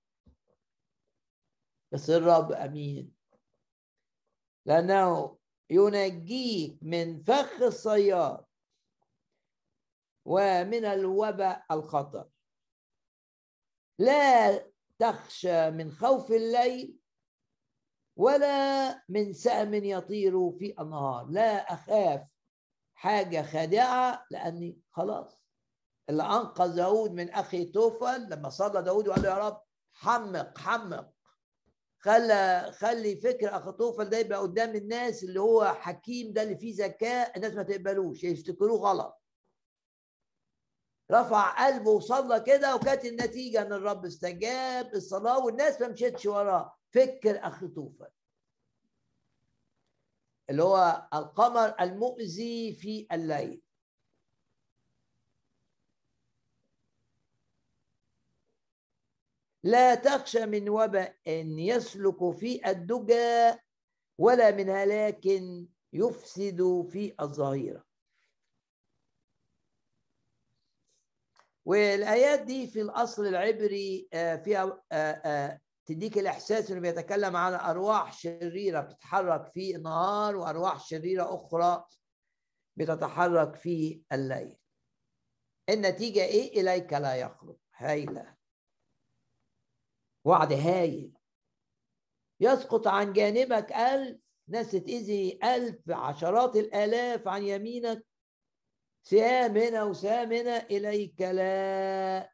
[1.91, 3.16] بس الرب أمين.
[4.67, 5.37] لأنه
[5.69, 8.45] ينجيك من فخ الصياد
[10.25, 12.29] ومن الوباء الخطر.
[13.99, 14.63] لا
[14.99, 16.99] تخشى من خوف الليل
[18.17, 21.25] ولا من سهم يطير في النهار.
[21.29, 22.27] لا أخاف
[22.95, 25.41] حاجة خادعة لأني خلاص.
[26.09, 29.61] اللي أنقذ داود من أخي توفل لما صلى داود وقال له يا رب
[29.93, 31.16] حمق حمق.
[31.99, 36.85] خلى خلي فكر أخي توفل ده يبقى قدام الناس اللي هو حكيم ده اللي فيه
[36.85, 39.21] ذكاء الناس ما تقبلوش يفتكروه غلط.
[41.11, 46.77] رفع قلبه وصلى كده وكانت النتيجة أن الرب استجاب الصلاة والناس ما مشيتش وراه.
[46.91, 48.07] فكر أخي توفل
[50.49, 53.61] اللي هو القمر المؤذي في الليل.
[59.67, 61.15] لا تخشى من وباء
[61.57, 63.59] يسلك في الدجى
[64.17, 65.25] ولا من هلاك
[65.93, 67.83] يفسد في الظهيرة.
[71.65, 78.13] والآيات دي في الأصل العبري آه، فيها آه، آه، تديك الإحساس إنه بيتكلم عن أرواح
[78.13, 81.85] شريرة بتتحرك في النهار وأرواح شريرة أخرى
[82.75, 84.57] بتتحرك في الليل.
[85.69, 88.36] النتيجة إيه؟ إليك لا يخرج هايله
[90.27, 91.13] وعد هايل.
[92.39, 98.05] يسقط عن جانبك ألف ناس تتأذي ألف عشرات الآلاف عن يمينك.
[99.03, 102.33] سهام هنا وسهام هنا إليك لا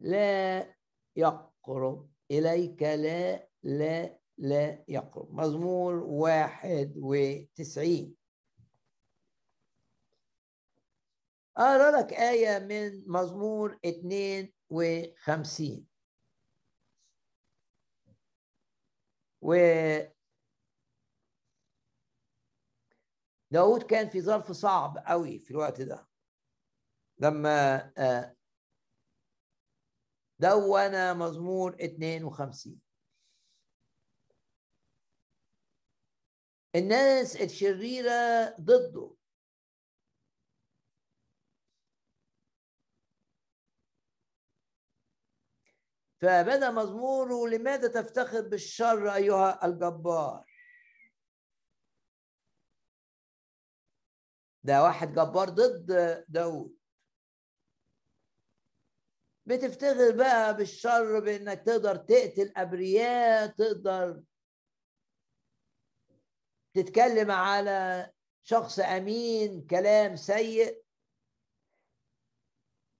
[0.00, 0.74] لا
[1.16, 2.10] يقرب.
[2.30, 5.34] إليك لا لا لا يقرب.
[5.34, 8.16] مزمور واحد وتسعين.
[11.56, 15.89] أقرأ لك آية من مزمور 52
[19.42, 19.54] و
[23.52, 26.08] داود كان في ظرف صعب قوي في الوقت ده.
[27.18, 28.36] لما آه،
[30.38, 32.80] دون مزمور 52
[36.76, 39.19] الناس الشريرة ضده.
[46.20, 50.50] فبدأ مزموره لماذا تفتخر بالشر أيها الجبار؟
[54.64, 56.76] ده واحد جبار ضد داود.
[59.46, 64.22] بتفتخر بقى بالشر بإنك تقدر تقتل أبرياء تقدر
[66.74, 68.10] تتكلم على
[68.42, 70.84] شخص أمين كلام سيء.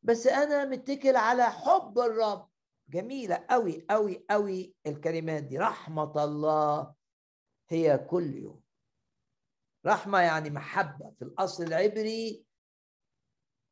[0.03, 2.50] بس أنا متكل على حب الرب.
[2.91, 5.59] جميلة قوي قوي قوي الكلمات دي.
[5.59, 6.95] رحمة الله
[7.69, 8.63] هي كل يوم.
[9.87, 11.13] رحمة يعني محبة.
[11.19, 12.45] في الأصل العبري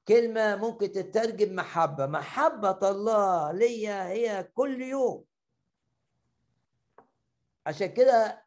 [0.09, 2.07] كلمة ممكن تترجم محبة.
[2.07, 5.25] محبة الله ليا هي كل يوم.
[7.67, 8.47] عشان كده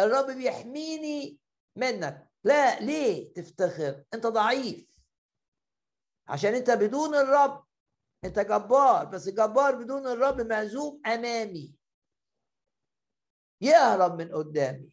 [0.00, 1.38] الرب بيحميني
[1.76, 2.30] منك.
[2.44, 4.86] لا ليه تفتخر؟ أنت ضعيف.
[6.28, 7.65] عشان أنت بدون الرب
[8.24, 11.74] انت جبار بس جبار بدون الرب مهزوم أمامي.
[13.60, 14.90] يهرب من قدامي.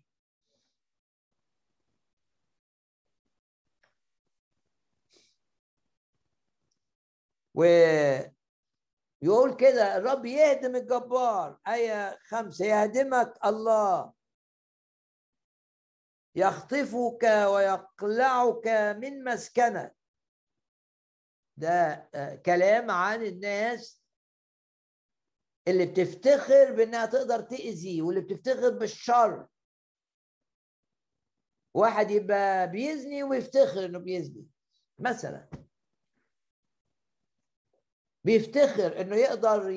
[7.56, 8.34] ويقول
[9.60, 11.60] كده الرب يهدم الجبار.
[11.68, 14.14] آية خمسة يهدمك الله.
[16.36, 18.68] يخطفك ويقلعك
[18.98, 20.03] من مسكنك.
[21.58, 24.04] ده آه، كلام عن الناس
[25.68, 29.48] اللي بتفتخر بإنها تقدر تأذي واللي بتفتخر بالشر.
[31.74, 34.48] واحد يبقى بيزني ويفتخر إنه بيزني.
[35.00, 35.50] مثلا
[38.24, 39.72] بيفتخر إنه يقدر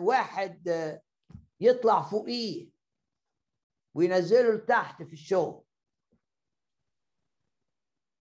[0.00, 1.02] واحد آه،
[1.60, 2.68] يطلع فوقيه
[3.94, 5.61] وينزله لتحت في الشغل.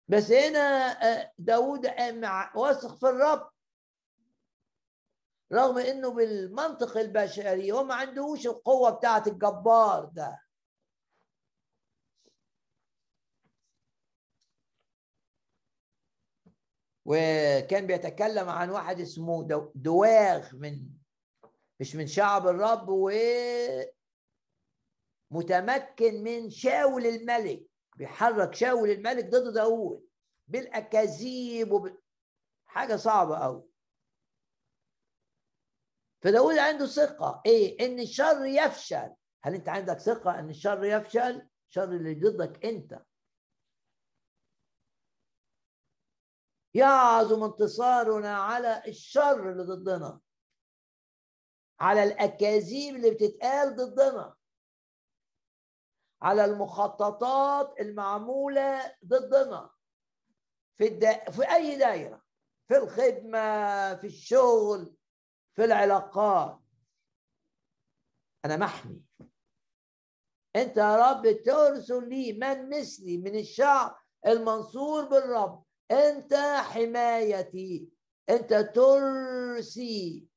[0.08, 0.58] بس هنا
[1.02, 1.86] آه، داود
[2.56, 3.50] واثق في الرب.
[5.52, 10.42] رغم إنه بالمنطق البشري هو ما عندهوش القوة بتاعه الجبار ده.
[17.04, 20.88] وكان بيتكلم عن واحد اسمه دواغ من
[21.80, 23.10] مش من شعب الرب و
[25.30, 27.71] متمكن من شاول الملك.
[27.96, 30.08] بيحرك شاول الملك ضد داوود
[30.48, 31.98] بالأكاذيب وب...
[32.66, 33.72] حاجة صعبة قوي
[36.22, 37.42] فداود عنده ثقة.
[37.46, 39.14] إيه؟ إن الشر يفشل.
[39.42, 43.02] هل أنت عندك ثقة إن الشر يفشل؟ الشر اللي ضدك أنت.
[46.74, 50.20] يعظم انتصارنا على الشر اللي ضدنا.
[51.80, 54.36] على الأكاذيب اللي بتتقال ضدنا.
[56.22, 59.70] على المخططات المعمولة ضدنا.
[60.78, 61.30] في, الدا...
[61.30, 62.22] في أي دايرة
[62.68, 64.96] في الخدمة في الشغل
[65.54, 66.60] في العلاقات.
[68.44, 69.02] أنا محمي.
[70.56, 73.96] أنت يا رب ترسل لي من مثلي من الشعب
[74.26, 75.64] المنصور بالرب.
[75.90, 76.34] أنت
[76.72, 77.92] حمايتي.
[78.30, 80.28] أنت ترسي.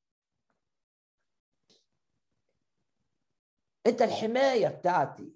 [3.86, 5.35] أنت الحماية بتاعتي.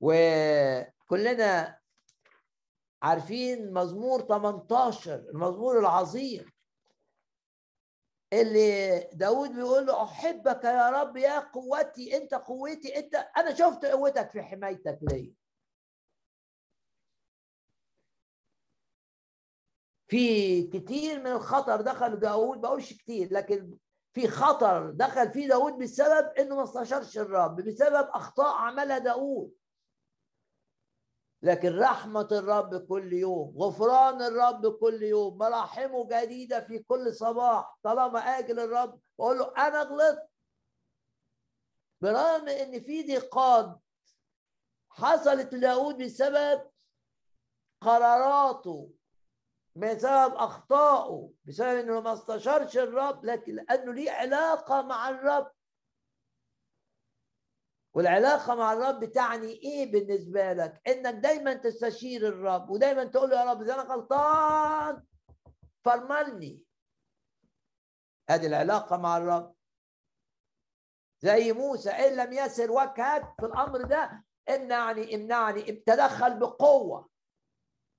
[0.00, 1.78] وكلنا
[3.02, 6.52] عارفين مزمور 18 المزمور العظيم.
[8.32, 14.30] اللي داود بيقول له أحبك يا رب يا قوتي أنت قوتي أنت أنا شفت قوتك
[14.30, 15.34] في حمايتك ليا.
[20.08, 23.78] في كتير من الخطر دخل داود بقولش كتير لكن
[24.12, 29.54] في خطر دخل فيه داود بسبب إنه ما استشارش الرب بسبب أخطاء عملها داود.
[31.46, 37.78] لكن رحمة الرب كل يوم غفران الرب كل يوم مراحمه جديدة في كل صباح.
[37.82, 40.28] طالما آجل الرب بقول له أنا غلطت.
[42.00, 43.78] برغم إن في ضيقات
[44.90, 46.70] حصلت لداود بسبب
[47.80, 48.90] قراراته
[49.76, 55.52] بسبب أخطائه بسبب إنه ما استشارش الرب لكن لأنه ليه علاقة مع الرب.
[57.96, 63.50] والعلاقة مع الرب تعني إيه بالنسبة لك؟ إنك دايما تستشير الرب ودايما تقول له يا
[63.50, 65.04] رب إذا أنا غلطان
[65.84, 66.62] فرملني.
[68.30, 69.54] هذه العلاقة مع الرب.
[71.20, 77.08] زي موسى إن لم يسر وجهك في الأمر ده امنعني امنعني تدخل بقوة.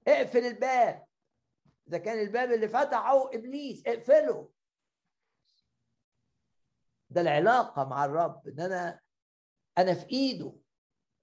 [0.08, 1.06] اقفل الباب.
[1.88, 4.50] إذا كان الباب اللي فتحه إبليس اقفله.
[7.10, 9.07] ده العلاقة مع الرب إن أنا
[9.78, 10.54] أنا في إيده.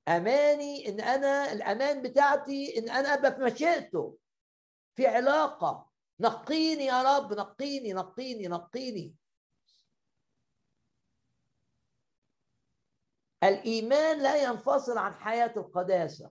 [0.09, 4.18] أماني إن أنا الأمان بتاعتي إن أنا أبقى في مشيئته.
[4.94, 5.90] في علاقة.
[6.20, 9.14] نقيني يا رب نقيني نقيني نقيني.
[13.44, 16.30] الإيمان لا ينفصل عن حياة القداسة.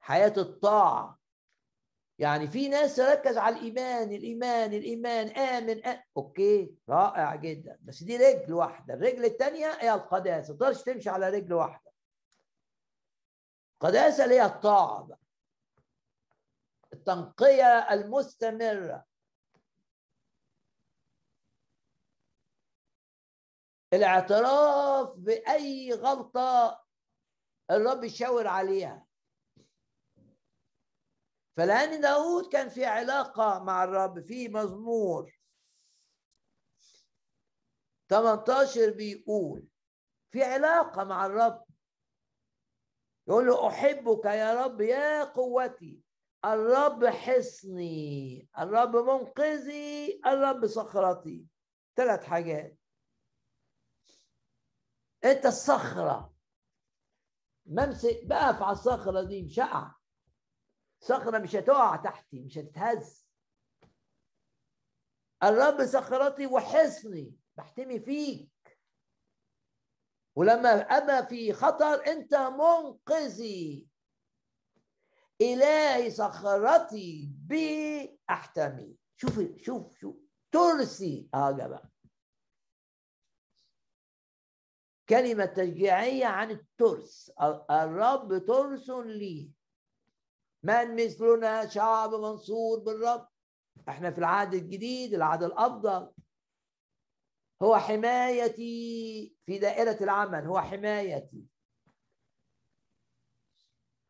[0.00, 1.17] حياة الطاعة.
[2.18, 6.02] يعني في ناس تركز على الإيمان الإيمان الإيمان آمن آمن.
[6.16, 7.78] أوكي رائع جدا.
[7.82, 8.94] بس دي رجل واحدة.
[8.94, 10.52] الرجل الثانية هي القداسة.
[10.52, 11.92] ما تقدرش تمشي على رجل واحدة.
[13.74, 15.18] القداسة اللي هي الطاعة
[16.92, 19.04] التنقية المستمرة.
[23.92, 26.84] الاعتراف بأي غلطة
[27.70, 29.07] الرب يشاور عليها.
[31.58, 35.38] فلان داود كان في علاقة مع الرب في مزمور.
[38.08, 39.68] 18 بيقول
[40.30, 41.64] في علاقة مع الرب.
[43.28, 46.02] يقول له أحبك يا رب يا قوتي.
[46.44, 51.46] الرب حصني الرب منقذي الرب صخرتي.
[51.96, 52.78] ثلاث حاجات.
[55.24, 56.34] أنت الصخره
[57.66, 59.58] ممسك بقف على الصخرة دي مش
[61.00, 63.28] صخرة مش هتقع تحتي مش هتتهز.
[65.42, 68.78] الرب صخرتي وحصني بحتمي فيك.
[70.36, 73.88] ولما ابقى في خطر أنت منقذي.
[75.40, 80.16] إلهي صخرتي بي احتمي شوف شوف شوف.
[80.52, 81.28] ترسي.
[81.34, 81.90] آه بقى
[85.08, 87.32] كلمة تشجيعية عن الترس.
[87.70, 89.57] الرب ترس لي.
[90.68, 93.28] من مثلنا شعب منصور بالرب.
[93.88, 96.12] إحنا في العهد الجديد العهد الأفضل.
[97.62, 101.46] هو حمايتي في دائرة العمل هو حمايتي.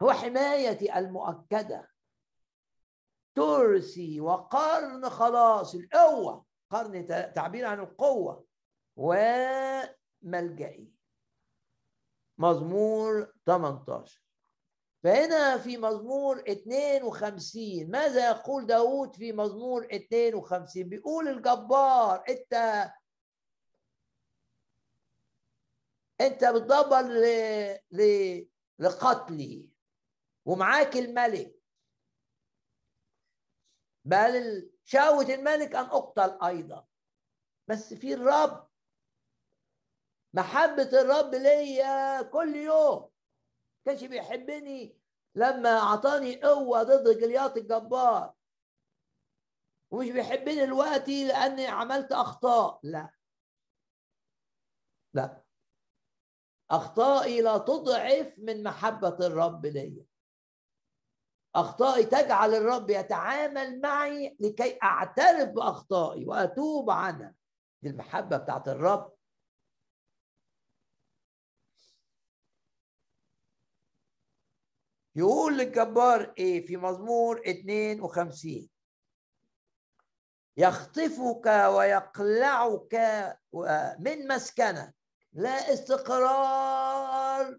[0.02, 1.90] هو حمايتي المؤكدة.
[3.34, 6.46] ترسي وقرن خلاص القوة.
[6.70, 8.48] قرن تعبير عن القوة.
[8.96, 9.14] و
[10.22, 10.92] ملجئي
[12.38, 14.28] مزمور 18
[15.05, 22.55] فهنا في مزمور 52 ماذا يقول داود في مزمور 52 بيقول الجبار انت
[26.20, 27.24] انت بتدبر ل...
[27.90, 28.46] ل...
[28.78, 29.68] لقتلي
[30.44, 31.55] ومعاك الملك.
[34.05, 36.86] بل شاوة الملك أن أقتل أيضا.
[37.68, 38.68] بس في الرب
[40.34, 43.11] محبة الرب ليا كل يوم.
[43.89, 44.99] كانش بيحبني
[45.34, 48.34] لما أعطاني قوة ضد جليات الجبار
[49.91, 52.80] ومش بيحبني دلوقتي لأني عملت أخطاء.
[52.82, 53.11] لا.
[55.14, 55.43] لا.
[56.70, 60.05] أخطائي لا تضعف من محبة الرب ليا.
[61.55, 67.34] أخطائي تجعل الرب يتعامل معي لكي أعترف بأخطائي وأتوب عنها.
[67.82, 69.17] دي المحبة بتاعت الرب.
[75.18, 78.68] يقول للجبار إيه في مزمور 52
[80.56, 82.94] يخطفك ويقلعك
[83.98, 84.94] من مسكنك.
[85.32, 87.58] لا استقرار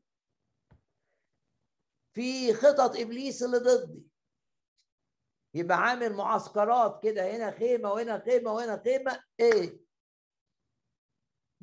[2.13, 4.03] في خطط إبليس اللي ضدي.
[5.53, 9.23] يبقى عامل معسكرات كده هنا خيمة وهنا خيمة وهنا خيمة.
[9.39, 9.79] إيه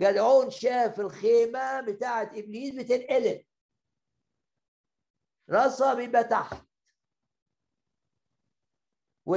[0.01, 3.46] جدعون شاف الخيمة بتاعت إبليس بتنقلب.
[5.51, 6.67] راسها بيبقى تحت.
[9.27, 9.37] و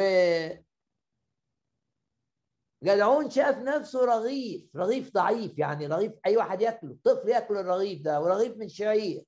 [2.83, 8.21] جدعون شاف نفسه رغيف رغيف ضعيف يعني رغيف أي واحد ياكله طفل ياكل الرغيف ده
[8.21, 9.25] ورغيف من شعير.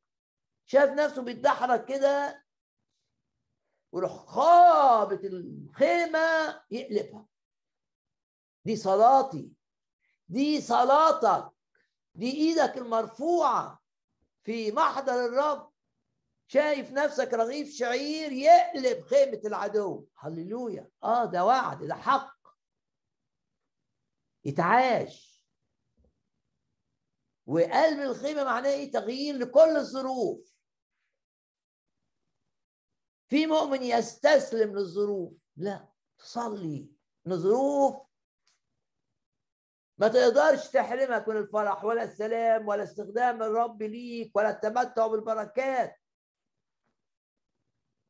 [0.66, 2.44] شاف نفسه بيتدحرج كده
[3.92, 6.20] ويروح خابط الخيمة
[6.72, 7.28] يقلبها.
[8.66, 9.52] دي صلاتي
[10.28, 11.52] دي صلاتك
[12.16, 13.82] دي إيدك المرفوعة
[14.44, 15.71] في محضر الرب.
[16.54, 20.08] شايف نفسك رغيف شعير يقلب خيمة العدو.
[20.18, 20.90] هللويا.
[21.04, 22.38] آه ده وعد ده حق.
[24.46, 25.46] يتعاش
[27.46, 30.54] وقلب الخيمة معناه إيه؟ تغيير لكل الظروف.
[33.30, 35.34] في مؤمن يستسلم للظروف.
[35.58, 36.90] لا تصلي.
[37.28, 37.96] إن الظروف
[39.98, 46.01] ما تقدرش تحرمك من الفرح ولا السلام ولا استخدام الرب ليك ولا التمتع بالبركات.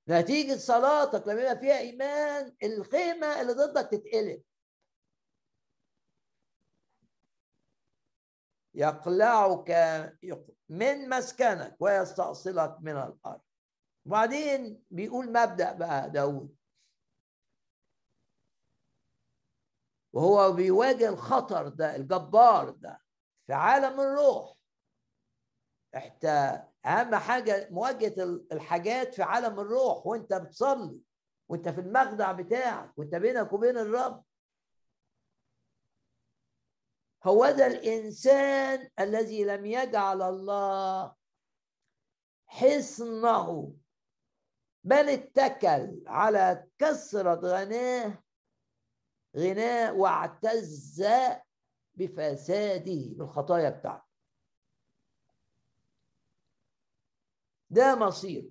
[0.09, 4.43] نتيجة صلاتك لما يبقى فيها إيمان الخيمة اللي ضدك تتقلب.
[8.73, 9.69] يقلعك
[10.69, 13.41] من مسكنك ويستأصلك من الأرض.
[14.05, 16.55] وبعدين بيقول مبدأ بقى داود.
[20.13, 23.01] وهو بيواجه الخطر ده الجبار ده
[23.47, 24.57] في عالم الروح.
[25.95, 30.99] احتى أهم حاجة مواجهة الحاجات في عالم الروح وأنت بتصلي
[31.49, 34.23] وأنت في المخدع بتاعك وأنت بينك وبين الرب.
[37.23, 41.15] هو ذا الإنسان الذي لم يجعل الله
[42.47, 43.73] حصنه
[44.83, 48.23] بل اتكل على كثرة غناه
[49.37, 51.03] غناه واعتز
[51.95, 54.10] بفساده بالخطايا بتاعته.
[57.71, 58.49] ده مصير.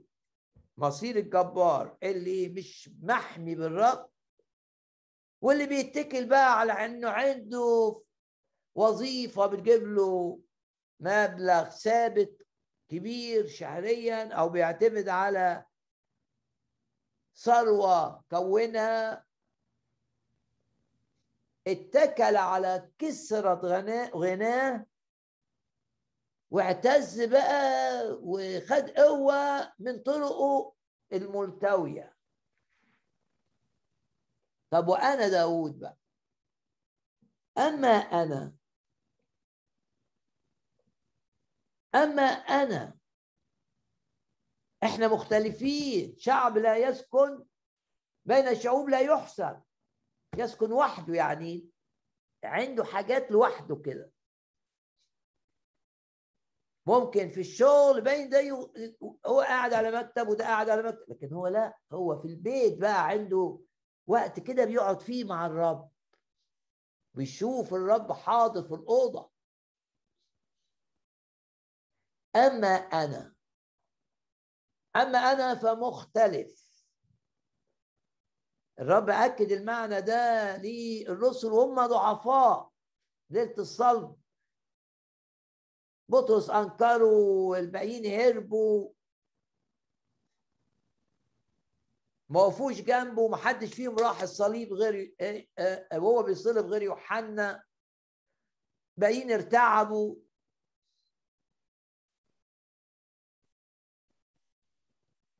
[0.77, 4.11] مصير الجبار اللي مش محمي بالرب
[5.41, 8.03] واللي بيتكل بقى على إنه عنده
[8.75, 10.41] وظيفة بتجيب له
[11.01, 12.47] مبلغ ثابت
[12.89, 15.65] كبير شهريا أو بيعتمد على
[17.37, 19.25] ثروة كونها.
[21.67, 23.55] اتكل على كسرة
[24.15, 24.87] غناه
[26.51, 30.75] واعتز بقى وخد قوة من طرقه
[31.13, 32.17] الملتوية.
[34.71, 35.97] طب وأنا داود بقى؟
[37.59, 38.55] أما أنا
[41.95, 42.99] أما أنا
[44.83, 46.15] إحنا مختلفين.
[46.19, 47.45] شعب لا يسكن
[48.25, 49.61] بين الشعوب لا يحسن.
[50.37, 51.71] يسكن وحده يعني
[52.45, 54.11] عنده حاجات لوحده كده.
[56.87, 58.51] ممكن في الشغل باين ده
[59.27, 63.07] هو قاعد على مكتب وده قاعد على مكتب لكن هو لا هو في البيت بقى
[63.09, 63.61] عنده
[64.07, 65.91] وقت كده بيقعد فيه مع الرب.
[67.15, 69.31] بيشوف الرب حاضر في الأوضة.
[72.37, 73.35] أما أنا
[74.97, 76.71] أما أنا فمختلف.
[78.81, 82.71] الرب أكد المعنى ده للرسل وهم ضعفاء
[83.31, 84.20] ليلة الصلب
[86.11, 88.93] بطرس أنكروا والباقيين هربوا.
[92.29, 97.65] ما وقفوش جنبه ما حدش فيهم راح الصليب غير آه، آه، وهو بيصلب غير يوحنا.
[98.97, 100.17] باقيين ارتعبوا.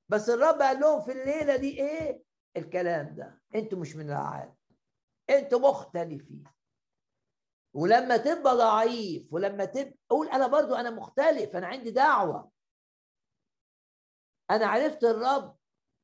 [0.09, 2.23] بس الرب قال لهم في الليلة دي إيه؟
[2.57, 3.43] الكلام ده.
[3.55, 4.55] أنتوا مش من العالم.
[5.31, 6.45] أنتوا مختلفين.
[7.75, 12.51] ولما تبقى ضعيف ولما تبقى قول أنا برضو أنا مختلف أنا عندي دعوة.
[14.51, 15.57] أنا عرفت الرب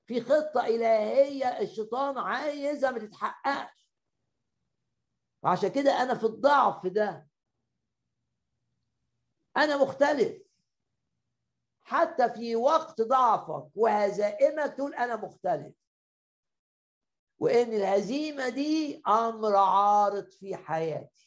[0.06, 3.90] في خطة إلهية الشيطان عايزها ما تتحققش.
[5.42, 7.28] وعشان كده أنا في الضعف ده.
[9.56, 10.42] أنا مختلف.
[11.82, 15.74] حتى في وقت ضعفك وهزائمك تقول أنا مختلف.
[17.38, 21.25] وإن الهزيمة دي أمر عارض في حياتي.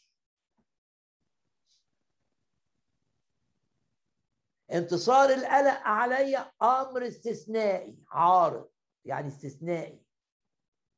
[4.74, 8.70] انتصار القلق علي أمر استثنائي عارض
[9.06, 10.04] يعني استثنائي.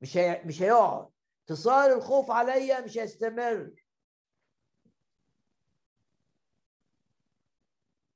[0.02, 0.44] مش هي...
[0.46, 1.10] مش هيقعد.
[1.42, 3.72] انتصار الخوف عليا مش هيستمر.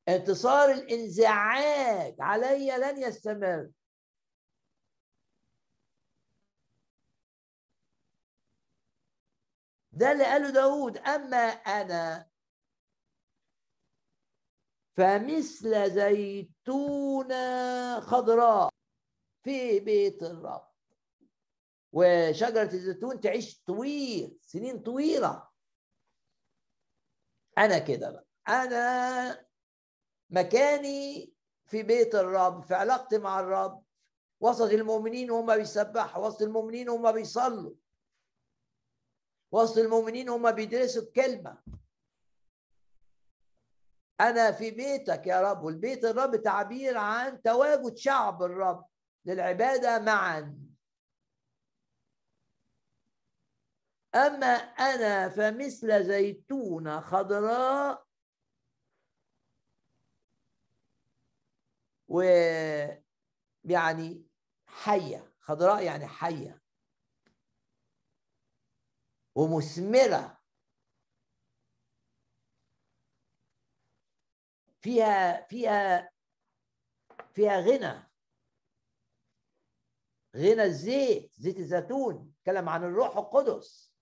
[0.10, 3.70] انتصار الانزعاج عليا لن يستمر.
[9.91, 12.30] ده اللي قاله داود أما أنا
[14.98, 17.36] فمثل زيتونة
[18.00, 18.70] خضراء
[19.43, 20.68] في بيت الرب.
[21.93, 25.48] وشجرة الزيتون تعيش طويل سنين طويلة.
[27.58, 28.28] أنا كده بقى.
[28.48, 29.46] أنا
[30.30, 31.34] مكاني
[31.66, 33.84] في بيت الرب في علاقتي مع الرب.
[34.39, 37.76] وسط المؤمنين وهم بيسبحوا وسط المؤمنين وهم بيصلوا.
[39.52, 41.64] وسط المؤمنين هم بيدرسوا الكلمة.
[44.22, 48.86] أنا في بيتك يا رب والبيت الرب تعبير عن تواجد شعب الرب
[49.26, 50.66] للعبادة معا.
[54.16, 54.47] أما
[54.80, 58.05] أنا فمثل زيتونة خضراء
[62.07, 62.22] و
[63.63, 64.26] يعني
[64.66, 66.61] حية خضراء يعني حية
[69.36, 70.34] ومثمرة
[74.86, 76.11] فيها فيها
[77.33, 78.09] فيها غنى.
[80.36, 82.33] غنى الزيت زيت الزيتون.
[82.43, 83.93] تكلم عن الروح القدس.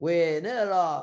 [0.00, 1.02] ونقرا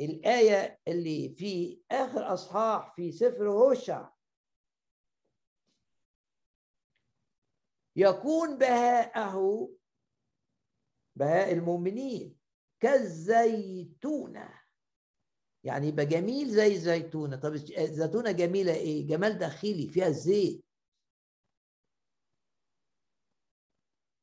[0.00, 4.10] الآية اللي في آخر أصحاح في سفر هوشع.
[7.96, 9.68] يكون بهاءه
[11.20, 12.38] بهاء المؤمنين
[12.80, 14.60] كالزيتونة.
[15.64, 20.64] يعني يبقى جميل زي الزيتونة طب الزيتونة جميلة إيه؟ جمال داخلي فيها الزيت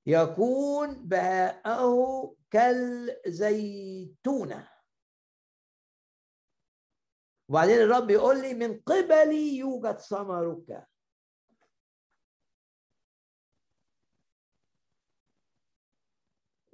[0.05, 3.87] يكون بهاءه كالزيتونة.
[7.49, 10.87] وبعدين الرب يقول لي من قبلي يوجد ثمرك.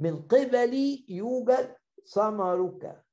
[0.03, 1.77] من قبلي يوجد
[2.13, 3.05] ثمرك.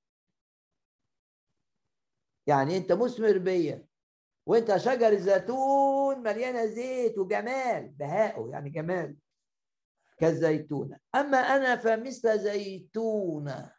[2.46, 3.86] يعني أنت مثمر بيا
[4.46, 9.16] وأنت شجر الزيتون مليانه زيت وجمال بهاءه يعني جمال
[10.18, 11.00] كالزيتونة.
[11.14, 13.76] أما أنا فمثل زيتونة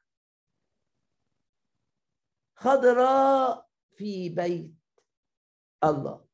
[2.55, 4.71] خضراء في بيت
[5.83, 6.25] الله.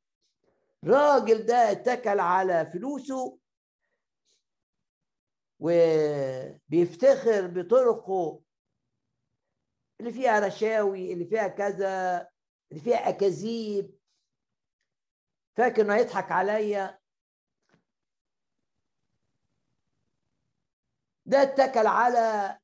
[0.83, 3.39] راجل ده اتكل على فلوسه
[5.59, 8.41] وبيفتخر بطرقه
[9.99, 12.17] اللي فيها رشاوي اللي فيها كذا
[12.71, 13.97] اللي فيها أكاذيب.
[15.57, 16.99] فاكر إنه هيضحك عليا؟
[21.25, 22.59] ده اتكل على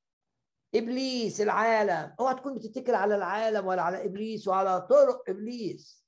[0.76, 2.16] إبليس العالم.
[2.20, 6.06] أوعى تكون بتتكل على العالم ولا على إبليس وعلى طرق إبليس.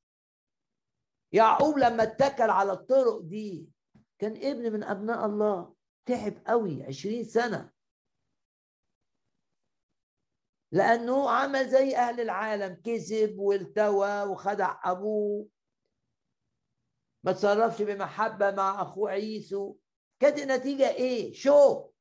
[1.32, 3.70] يعقوب لما اتكل على الطرق دي
[4.20, 5.75] كان ابن من أبناء الله.
[6.06, 7.72] تعب قوي عشرين سنة.
[10.72, 15.48] لأنه عمل زي أهل العالم كذب والتوى وخدع أبوه.
[17.24, 19.78] ما تصرفش بمحبة مع أخوه عيسو.
[20.20, 21.92] كانت النتيجة إيه؟ شو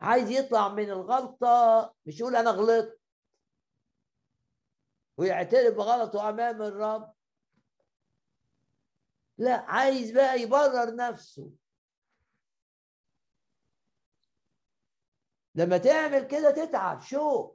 [0.00, 3.00] عايز يطلع من الغلطة مش يقول أنا غلطت.
[5.16, 7.14] ويعترف بغلطه أمام الرب.
[9.38, 11.50] لا عايز بقى يبرر نفسه.
[15.54, 17.54] لما تعمل كده تتعب شو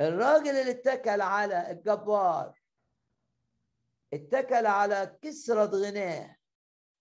[0.00, 2.60] الراجل اللي اتكل على الجبار
[4.12, 6.36] اتكل على كسرة غناه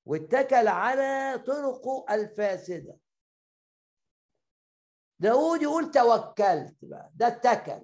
[0.06, 2.98] واتكل على طرقه الفاسدة.
[5.20, 7.84] داود يقول توكلت بقى ده اتكل.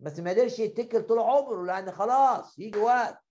[0.00, 3.25] بس ما قدرش يتكل طول عمره لأن خلاص يجي وقت.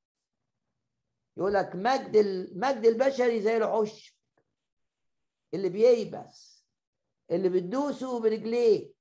[1.38, 4.16] يقول لك مجد المجد البشري زي العشب
[5.54, 6.66] اللي بييبس
[7.32, 8.96] اللي بتدوسه برجليك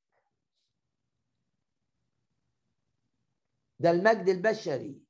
[3.78, 5.00] ده المجد البشري.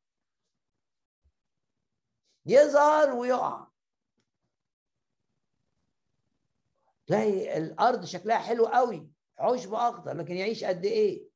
[2.47, 3.67] يظهر ويقع.
[7.07, 11.29] تلاقي الأرض شكلها حلو قوي عشب أخضر لكن يعيش قد إيه؟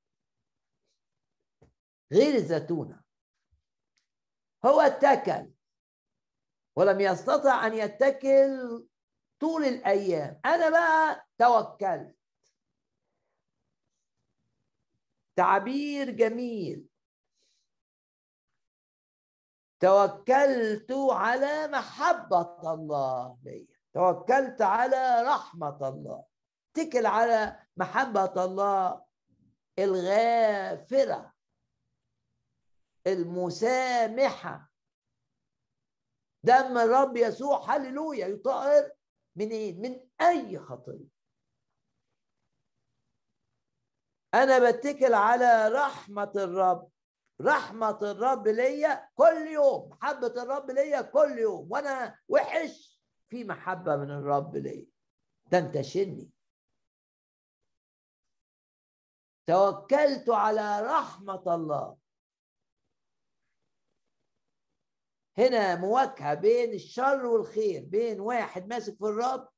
[2.12, 3.03] غير الزيتونة.
[4.66, 5.51] هو اتكل.
[6.79, 8.87] ولم يستطع أن يتكل
[9.41, 10.41] طول الأيام.
[10.45, 12.18] أنا بقى توكلت.
[15.37, 16.89] تعبير جميل.
[19.81, 26.24] توكلت على محبة الله لي توكلت على رحمة الله.
[26.76, 29.05] اتكل على محبة الله
[29.79, 31.35] الغافرة
[33.07, 34.68] المسامحة.
[36.43, 38.91] دم الرب يسوع هللويا يطهر
[39.36, 41.09] من إيه؟ من أي خطية.
[44.34, 46.91] أنا بتكل على رحمة الرب.
[47.41, 51.72] رحمة الرب ليا كل يوم محبة الرب ليا كل يوم.
[51.72, 54.86] وأنا وحش في محبة من الرب ليا.
[55.47, 56.30] ده انتشني
[59.47, 61.97] توكلت على رحمة الله.
[65.39, 69.49] هنا مواجهة بين الشر والخير بين واحد ماسك في الرب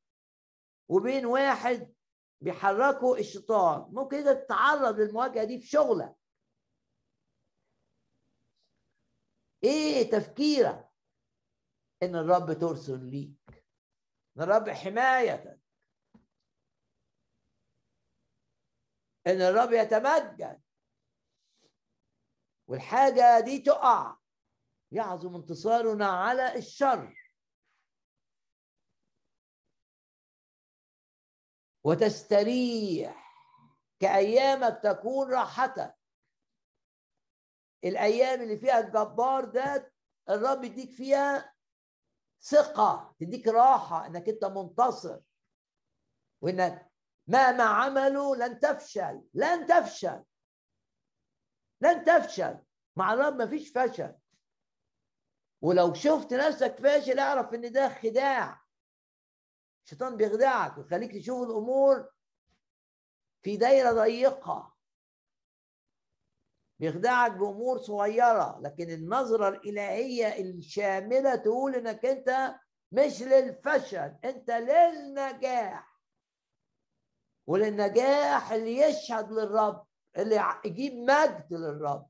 [0.89, 1.95] وبين واحد
[2.41, 3.95] بيحركه الشيطان.
[3.95, 6.15] ممكن انت تتعرض للمواجهة دي في شغلك.
[9.65, 10.91] إيه تفكيرك
[12.03, 13.65] ان الرب ترسل ليك؟
[14.37, 15.61] إن الرب حمايتك.
[19.27, 20.63] إن الرب يتمجد.
[22.69, 24.20] والحاجة دي تقع.
[24.93, 27.17] يعظم انتصارنا على الشر.
[31.85, 33.31] وتستريح
[34.01, 35.95] كأيامك تكون راحتك.
[37.85, 39.93] الأيام اللي فيها الجبار ده
[40.29, 41.55] الرب يديك فيها
[42.43, 45.21] ثقة تديك راحة إنك أنت منتصر.
[46.41, 46.91] وإنك
[47.27, 50.25] مهما عملوا لن تفشل لن تفشل
[51.81, 52.59] لن تفشل.
[52.97, 54.15] مع الرب مفيش فشل.
[55.63, 58.61] ولو شفت نفسك فاشل اعرف إن ده خداع.
[59.85, 62.09] الشيطان بيخدعك ويخليك تشوف الأمور
[63.43, 64.75] في دايرة ضيقة.
[66.79, 72.55] بيخدعك بأمور صغيرة لكن النظرة الإلهية الشاملة تقول إنك أنت
[72.93, 76.01] مش للفشل أنت للنجاح.
[77.47, 79.87] وللنجاح اللي يشهد للرب
[80.19, 82.10] اللي يجيب مجد للرب.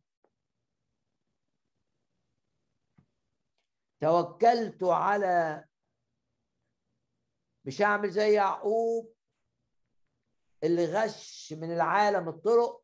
[4.01, 5.65] توكلت على
[7.65, 9.15] مش هعمل زي يعقوب
[10.65, 12.83] اللي غش من العالم الطرق.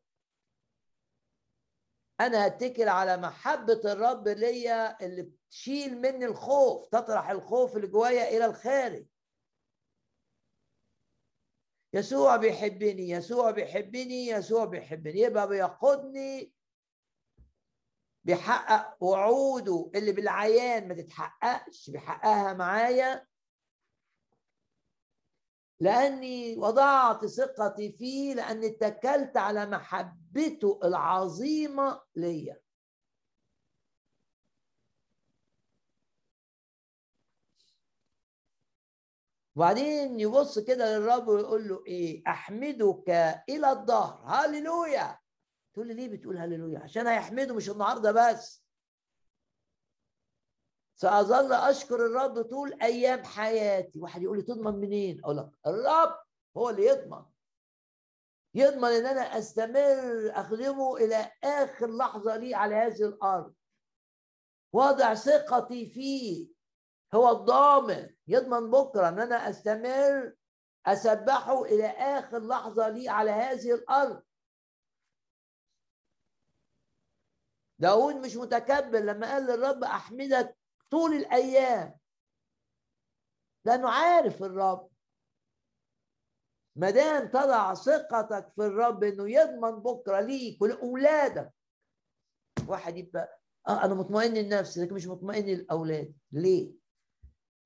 [2.19, 8.45] أنا هتكل على محبة الرب ليا اللي بتشيل مني الخوف تطرح الخوف اللي جوايا إلى
[8.45, 9.05] الخارج.
[11.93, 16.53] يسوع بيحبني يسوع بيحبني يسوع بيحبني يبقى بيقودني
[18.27, 21.89] بيحقق وعوده اللي بالعيان ما تتحققش.
[21.89, 23.27] بيحققها معايا.
[25.79, 32.61] لأني وضعت ثقتي فيه لاني اتكلت على محبته العظيمة ليا.
[39.55, 43.09] وبعدين يبص كده للرب ويقول له إيه؟ أحمدك
[43.49, 45.26] إلى الظهر هللويا!
[45.77, 48.63] تقول لي ليه بتقول هللويا؟ عشان هيحمده مش النهارده بس.
[50.95, 53.99] سأظل أشكر الرب طول أيام حياتي.
[53.99, 56.19] واحد يقول لي تضمن منين؟ أقول لك الرب
[56.57, 57.25] هو اللي يضمن.
[58.55, 63.53] يضمن إن أنا أستمر اخدمه إلى آخر لحظة لي على هذه الأرض.
[64.73, 66.47] وضع ثقتي فيه.
[67.15, 68.09] هو الضامن.
[68.27, 70.33] يضمن بكرة إن أنا أستمر
[70.85, 74.26] أسبحه إلى آخر لحظة لي على هذه الأرض.
[77.79, 80.57] داود مش متكبر لما قال للرب أحمدك
[80.91, 81.97] طول الأيام.
[83.65, 84.89] لأنه عارف الرب.
[86.75, 91.53] ما دام تضع ثقتك في الرب إنه يضمن بكرة ليك ولأولادك.
[92.67, 96.13] واحد يبقى آه أنا مطمئن لنفسي لكن مش مطمئن للأولاد.
[96.31, 96.73] ليه؟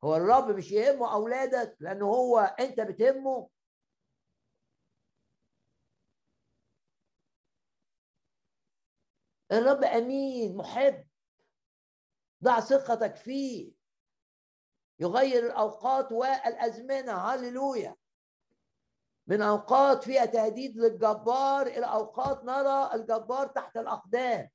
[0.04, 3.50] هو الرب مش يهمه أولادك لأنه هو أنت بتهمه
[9.52, 11.08] الرب أمين محب.
[12.44, 13.72] ضع ثقتك فيه.
[15.00, 17.14] يغير الأوقات والأزمنة.
[17.14, 17.96] هللويا.
[19.28, 24.50] من أوقات فيها تهديد للجبار إلى أوقات نرى الجبار تحت الأقدام.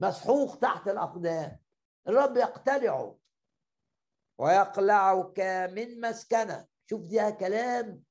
[0.00, 1.58] مسحوق تحت الأقدام.
[2.08, 3.18] الرب يقتلعه
[4.38, 5.40] ويقلعك
[5.72, 6.66] من مسكنة.
[6.90, 8.04] شوف ده كلام.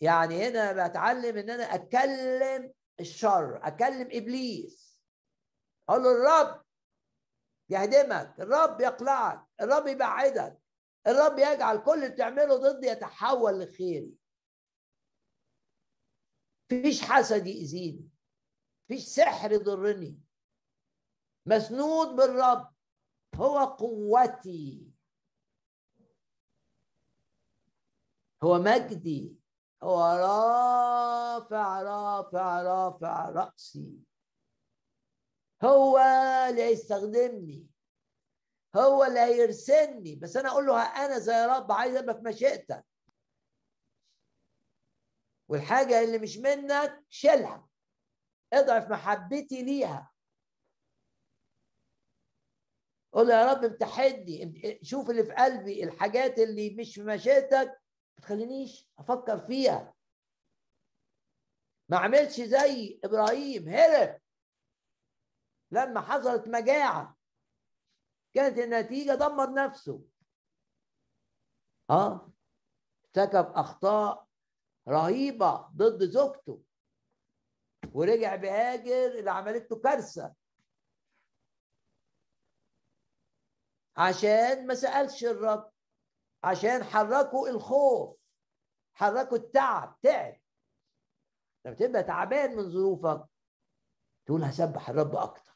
[0.00, 2.72] يعني هنا بتعلم إن أنا اتكلم
[3.02, 5.00] الشر أكلم إبليس.
[5.88, 6.62] أقول له الرب
[7.68, 10.58] يهدمك الرب يقلعك الرب يبعدك
[11.06, 14.14] الرب يجعل كل اللي بتعمله ضدي يتحول لخيري
[16.68, 18.08] فيش حسد يأذيني
[18.88, 20.20] فيش سحر يضرني.
[21.46, 22.72] مسنود بالرب
[23.34, 24.92] هو قوتي.
[28.42, 29.41] هو مجدي.
[29.82, 33.98] هو رافع رافع رافع رأسي.
[35.64, 35.98] هو
[36.50, 37.66] اللي هيستخدمني
[38.76, 42.86] هو اللي هيرسلني بس أنا أقول له أنا زي رب عايز أبقى في مشيئتك.
[45.48, 47.68] والحاجة اللي مش منك شيلها.
[48.52, 50.12] اضعف محبتي ليها.
[53.12, 54.78] قول يا رب امتحني.
[54.82, 57.81] شوف اللي في قلبي الحاجات اللي مش في مشيئتك
[58.22, 59.94] ما تخلينيش أفكر فيها.
[61.88, 64.20] ما عملش زي إبراهيم هرب.
[65.70, 67.16] لما حصلت مجاعة
[68.34, 70.04] كانت النتيجة دمر نفسه.
[71.90, 72.32] آه.
[73.04, 74.28] ارتكب أخطاء
[74.88, 76.62] رهيبة ضد زوجته.
[77.92, 80.34] ورجع بهاجر اللي عملت له كارثة.
[83.96, 85.71] عشان ما سألش الرب.
[86.44, 88.16] عشان حركوا الخوف
[88.94, 90.40] حركوا التعب تعب.
[91.64, 93.24] لما تبقى تعبان من ظروفك
[94.26, 95.52] تقول هسبح الرب أكتر.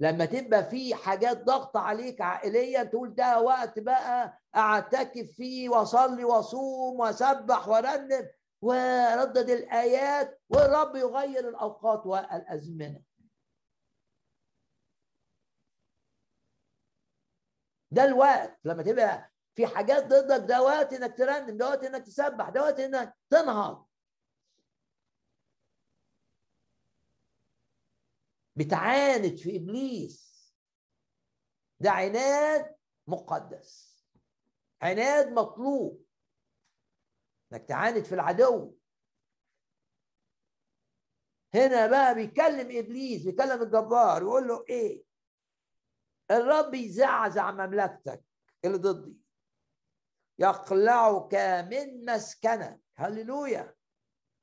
[0.00, 7.00] لما تبقى في حاجات ضغط عليك عائليا تقول ده وقت بقى أعتكف فيه وأصلي وأصوم
[7.00, 8.28] وأسبح وأرنم.
[8.62, 13.02] وردد الآيات والرب يغير الأوقات والأزمنة.
[17.90, 18.58] ده الوقت.
[18.64, 22.80] لما تبقى في حاجات ضدك ده وقت إنك ترنم ده وقت إنك تسبح ده وقت
[22.80, 23.86] إنك تنهض.
[28.56, 30.30] بتعاند في إبليس.
[31.80, 32.74] ده عناد
[33.06, 34.04] مقدس.
[34.82, 36.04] عناد مطلوب.
[37.52, 38.76] إنك تعاند في العدو.
[41.54, 45.04] هنا بقى بيكلم إبليس بيكلم الجبار يقول له إيه؟
[46.30, 48.24] الرب يزعزع مملكتك
[48.64, 49.16] اللي ضدي.
[50.40, 51.34] يقلعك
[51.70, 52.80] من مسكنك.
[52.96, 53.74] هللويا.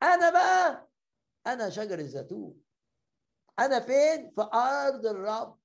[0.03, 0.89] أنا بقى
[1.47, 2.61] أنا شجر الزيتون.
[3.59, 5.59] أنا فين؟ في أرض الرب.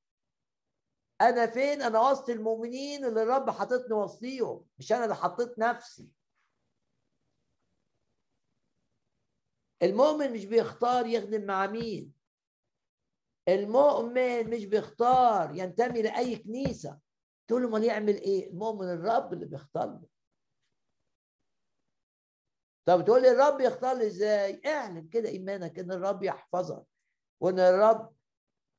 [1.20, 6.08] أنا فين؟ أنا وسط المؤمنين اللي الرب حاططني وسطيهم مش أنا اللي حطيت نفسي.
[9.82, 12.14] المؤمن مش بيختار يخدم مع مين.
[13.48, 17.00] المؤمن مش بيختار ينتمي لأي كنيسة.
[17.48, 20.11] تقول له أمال يعمل إيه؟ المؤمن الرب اللي بيختار له.
[22.84, 26.86] طب تقول لي الرب يختار لي إزاي؟ اعلن كده إيمانك إن الرب يحفظك
[27.40, 28.14] وإن الرب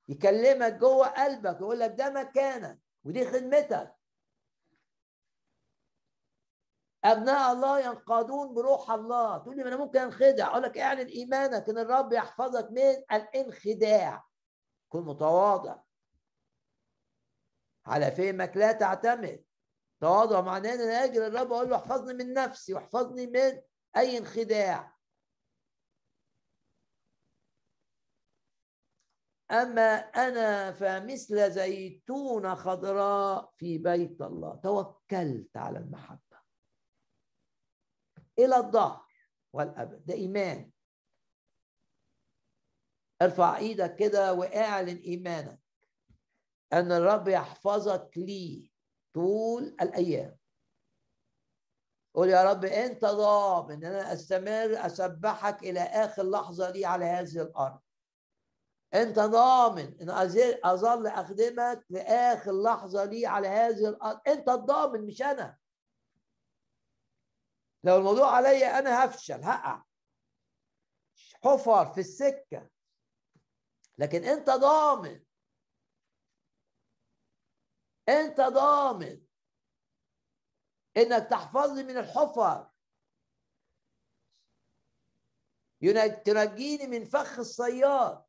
[0.07, 3.95] يكلمك جوه قلبك يقول لك ده مكانك ودي خدمتك.
[7.03, 9.37] أبناء الله ينقادون بروح الله.
[9.37, 10.47] تقول لي ما أنا ممكن أنخدع.
[10.47, 12.81] أقول لك اعلن إيمانك إن الرب يحفظك من
[13.11, 14.25] الانخداع.
[14.89, 15.79] كن متواضع.
[17.85, 19.43] على فهمك لا تعتمد.
[20.01, 23.61] تواضع معناه إن أنا أجي للرب أقول له احفظني من نفسي واحفظني من
[23.97, 24.93] أي انخداع.
[29.51, 34.55] أما أنا فمثل زيتونة خضراء في بيت الله.
[34.55, 36.39] توكلت على المحبة.
[38.39, 39.07] إلى الظهر
[39.53, 40.05] والأبد.
[40.05, 40.71] ده إيمان.
[43.21, 45.63] ارفع إيدك كده واعلن إيمانك.
[46.73, 48.71] أن الرب يحفظك لي
[49.13, 50.37] طول الأيام.
[52.13, 57.41] قول يا رب أنت ضامن إن أنا أستمر أسبحك إلى آخر لحظة لي على هذه
[57.41, 57.79] الأرض.
[58.93, 60.09] أنت ضامن إن
[60.63, 64.19] أظل أخدمك لاخر لحظة لي على هذه الأرض.
[64.27, 65.57] أنت الضامن مش أنا.
[67.83, 69.83] لو الموضوع عليا أنا هفشل هقع.
[71.43, 72.69] حفر في السكة.
[73.97, 75.23] لكن أنت ضامن.
[78.09, 79.22] أنت ضامن.
[80.97, 82.69] إنك تحفظني من الحفر.
[86.25, 88.23] تنجيني من فخ الصياد.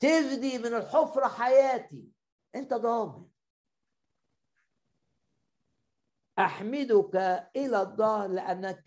[0.00, 2.12] تفدي من الحفرة حياتي.
[2.54, 3.28] أنت ضامن.
[6.38, 7.16] أحمدك
[7.56, 8.84] إلى الظهر لأنك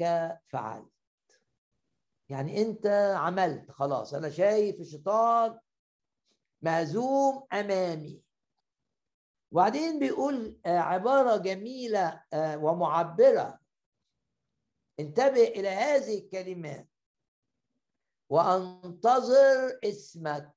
[0.47, 0.91] فعلت.
[2.29, 3.71] يعني أنت عملت.
[3.71, 5.59] خلاص أنا شايف الشيطان
[6.61, 8.23] مهزوم أمامي.
[9.51, 13.59] وبعدين بيقول آه، عبارة جميلة آه، ومعبرة.
[14.99, 16.89] انتبه إلى هذه الكلمات
[18.29, 20.53] وأنتظر اسمك.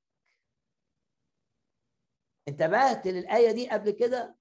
[2.48, 4.36] انتبهت للآية دي قبل كده؟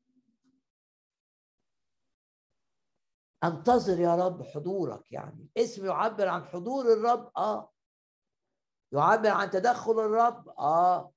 [3.44, 5.50] أنتظر يا رب حضورك يعني.
[5.58, 7.72] اسم يعبر عن حضور الرب آه.
[8.92, 11.14] يعبر عن تدخل الرب آه.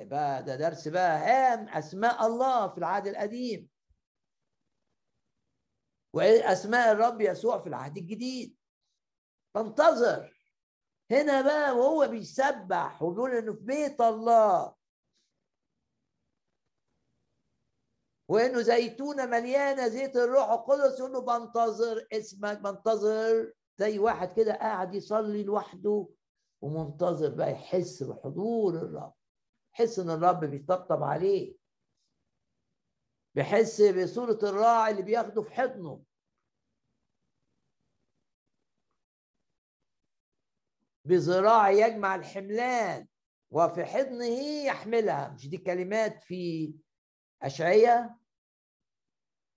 [0.00, 3.68] بقى ده درس بقى هام أسماء الله في العهد القديم.
[6.14, 8.56] وايه أسماء الرب يسوع في العهد الجديد.
[9.54, 10.34] فانتظر.
[11.10, 14.74] هنا بقى وهو بيسبح وبيقول إنه في بيت الله.
[18.28, 23.52] وإنه زيتونة مليانة زيت الروح القدس يقول له بنتظر اسمك بنتظر.
[23.78, 26.08] زي واحد كده قاعد يصلي لوحده
[26.60, 29.14] ومنتظر بقى يحس بحضور الرب.
[29.74, 31.56] يحس إن الرب بيطبطب عليه.
[33.34, 36.04] بيحس بصورة الراعي اللي بياخده في حضنه.
[41.04, 43.08] بذراع يجمع الحملان
[43.50, 44.24] وفي حضنه
[44.66, 45.28] يحملها.
[45.28, 46.74] مش دي كلمات في
[47.42, 48.18] أشعية؟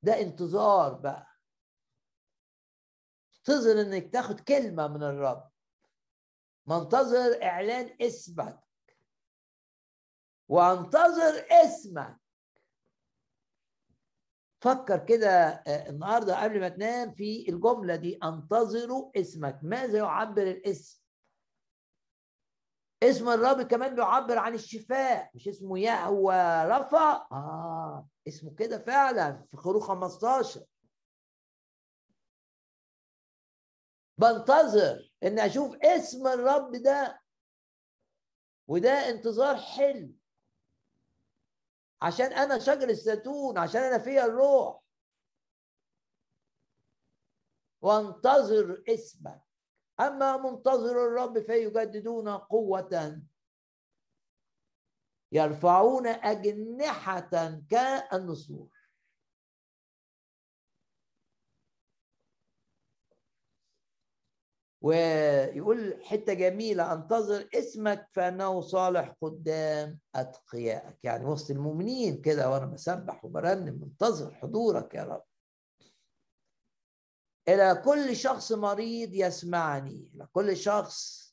[0.02, 1.28] ده انتظار بقى.
[3.38, 5.52] انتظر إنك تاخد كلمة من الرب.
[6.68, 8.67] منتظر إعلان اسمك
[10.50, 12.18] وانتظر اسمك.
[14.62, 15.30] فكر كده
[15.68, 19.60] آه، النهارده قبل ما تنام في الجملة دي انتظروا اسمك.
[19.64, 21.02] ماذا يعبر الاسم؟
[23.04, 26.36] اسم الرب كمان بيعبر عن الشفاء مش اسمه يهوى
[26.66, 30.66] رفع؟ آه اسمه كده فعلا في خروج 15
[34.18, 37.22] بنتظر ان أشوف اسم الرب ده
[38.68, 40.14] وده انتظار حلو
[42.02, 44.84] عشان أنا شجر الزيتون عشان أنا فيها الروح.
[47.82, 49.42] وانتظر اسمك.
[50.00, 53.22] أما منتظر الرب فيجددون قوة.
[55.32, 58.77] يرفعون أجنحة كالنسور.
[64.82, 71.00] ويقول حتة جميلة أنتظر اسمك فأنه صالح قدام أتقيائك.
[71.04, 75.24] يعني وسط المؤمنين كده وأنا بسبح وبرنم منتظر حضورك يا رب.
[77.50, 81.28] إلى كل شخص مريض يسمعني إلى كل شخص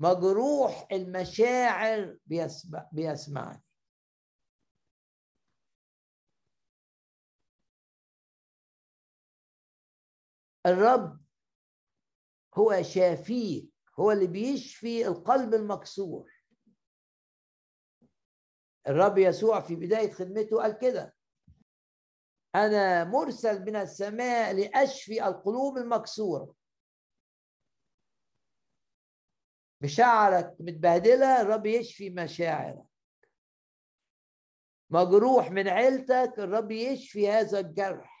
[0.00, 3.62] مجروح المشاعر بيسمع بيسمعني.
[10.66, 11.19] الرب
[12.54, 13.70] هو شافيك
[14.00, 16.32] هو اللي بيشفي القلب المكسور.
[18.88, 21.14] الرب يسوع في بداية خدمته قال كده
[22.54, 26.54] أنا مرسل من السماء لأشفي القلوب المكسورة.
[29.82, 32.84] مشاعرك متبهدلة الرب يشفي مشاعرك.
[34.90, 38.19] مجروح من عيلتك الرب يشفي هذا الجرح.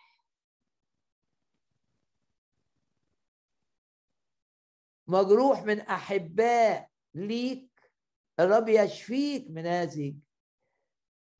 [5.10, 7.70] مجروح من أحباء ليك.
[8.40, 10.14] الرب يشفيك من هذه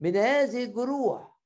[0.01, 1.41] من هذه الجروح.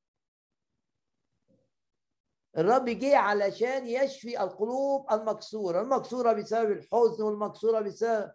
[2.58, 5.80] الرب جه علشان يشفي القلوب المكسورة.
[5.80, 8.32] المكسورة بسبب الحزن والمكسورة بسبب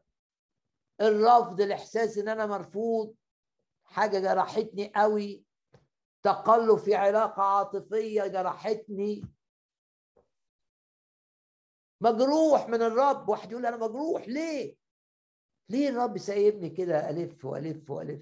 [1.01, 3.15] الرفض الإحساس إن أنا مرفوض.
[3.83, 5.43] حاجة جرحتني قوي.
[6.23, 9.21] تقلب في علاقة عاطفية جرحتني.
[12.01, 13.29] مجروح من الرب.
[13.29, 14.75] واحد يقول أنا مجروح ليه؟
[15.69, 18.21] ليه الرب سايبني كده ألف وألف وألف؟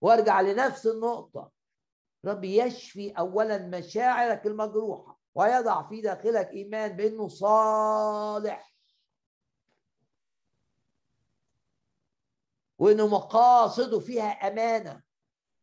[0.00, 1.52] وأرجع لنفس النقطة.
[2.24, 8.74] رب يشفي اولا مشاعرك المجروحة ويضع في داخلك إيمان بأنه صالح.
[12.78, 15.02] وأنه مقاصده فيها أمانة.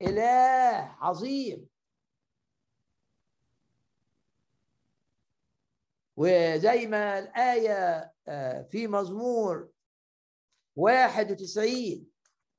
[0.01, 1.74] إله عظيم.
[6.17, 9.71] وزي ما الآية آه، في مزمور
[10.75, 12.11] 91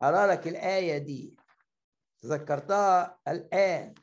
[0.02, 1.36] أرى لك الآية دي.
[2.22, 3.94] تذكرتها الآن.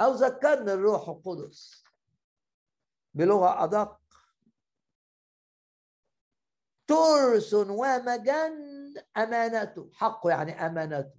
[0.00, 1.84] أو ذكرني الروح القدس
[3.14, 4.00] بلغة أدق.
[6.86, 9.90] ترس ومجن أمانته.
[9.92, 11.18] حقه يعني أمانته.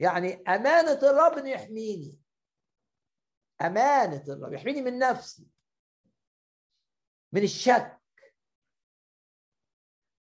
[0.00, 2.20] يعني أمانة الرب يحميني.
[3.62, 5.57] أمانة الرب يحميني من نفسي.
[7.32, 7.98] من الشك.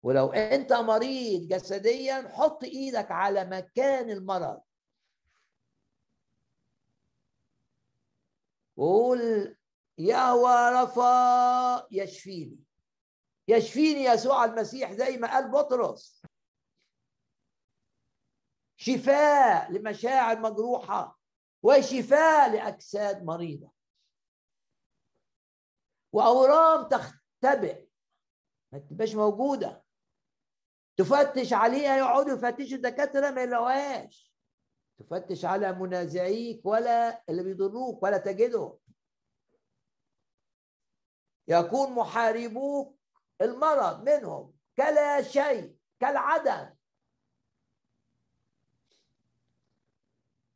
[0.04, 4.62] ولو أنت مريض جسديا حط إيدك على مكان المرض.
[8.76, 9.58] وقول
[9.98, 12.60] يهوى رفا يشفيني.
[13.48, 16.22] يشفيني يسوع المسيح زي ما قال بطرس.
[18.76, 21.20] شفاء لمشاعر مجروحة
[21.64, 23.77] وشفاء لأجساد مريضة.
[26.18, 27.88] وأورام تختبئ.
[28.72, 29.84] ما تبقاش موجودة.
[30.98, 34.34] تفتش عليها يقعدوا يفتشوا الدكاترة ما يلاقوهاش.
[35.00, 38.78] تفتش على منازعيك ولا اللي بيضروك ولا تجده.
[41.48, 43.00] يكون محاربوك
[43.42, 46.76] المرض منهم كلا شيء كالعدم.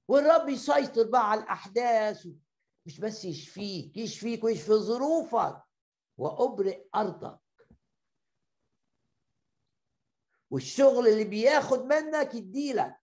[0.08, 2.28] والرب يسيطر بقى على الأحداث
[2.86, 5.64] مش بس يشفيك يشفيك ويشفي ظروفك.
[6.18, 7.40] وأبرئ أرضك.
[10.50, 13.02] والشغل اللي بياخد منك يديلك.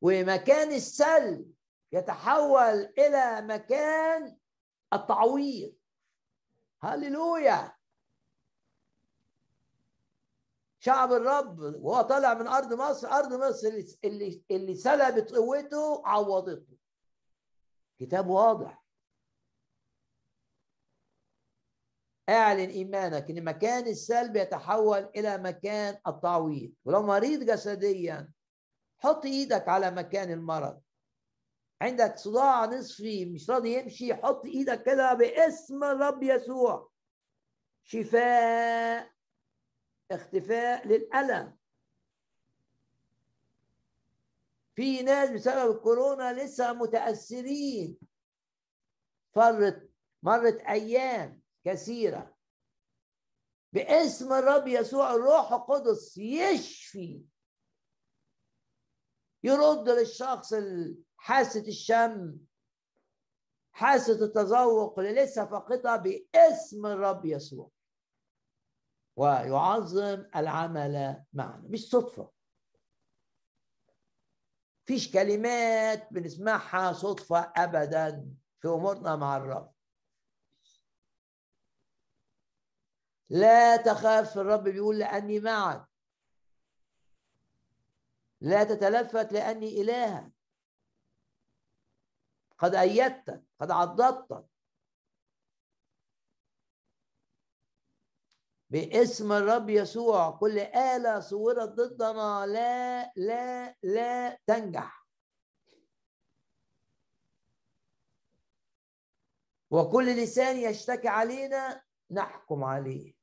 [0.00, 1.54] ومكان السلب
[1.92, 4.38] يتحول إلى مكان
[4.92, 5.74] التعويض.
[6.82, 7.77] هللويا.
[10.78, 13.68] شعب الرب وهو طالع من أرض مصر أرض مصر
[14.04, 16.76] اللي اللي سلبت قوته عوضته.
[18.00, 18.84] كتاب واضح.
[22.28, 26.72] اعلن إيمانك إن مكان السلب يتحول إلى مكان التعويض.
[26.84, 28.32] ولو مريض جسديا
[28.98, 30.80] حط إيدك على مكان المرض.
[31.82, 36.90] عندك صداع نصفي مش راضي يمشي حط إيدك كده باسم الرب يسوع.
[37.84, 39.17] شفاء
[40.10, 41.58] اختفاء للألم.
[44.74, 47.98] في ناس بسبب الكورونا لسه متأثرين.
[49.34, 49.90] فرت
[50.22, 52.36] مرت أيام كثيرة.
[53.72, 57.24] باسم الرب يسوع الروح القدس يشفي.
[59.44, 60.54] يرد للشخص
[61.16, 62.38] حاسة الشم
[63.72, 67.70] حاسة التذوق اللي لسه فاقدها باسم الرب يسوع.
[69.18, 71.64] ويعظم العمل معنا.
[71.68, 72.30] مش صدفة.
[74.84, 79.72] فيش كلمات بنسمعها صدفة أبدا في أمورنا مع الرب.
[83.30, 85.88] لا تخاف الرب بيقول لأني معك.
[88.40, 90.32] لا تتلفت لأني إلهك.
[92.58, 94.47] قد أيدتك قد عضدتك
[98.70, 100.30] باسم الرب يسوع.
[100.30, 105.08] كل آلة صورت ضدنا لا لا لا تنجح.
[109.70, 113.14] وكل لسان يشتكي علينا نحكم عليه.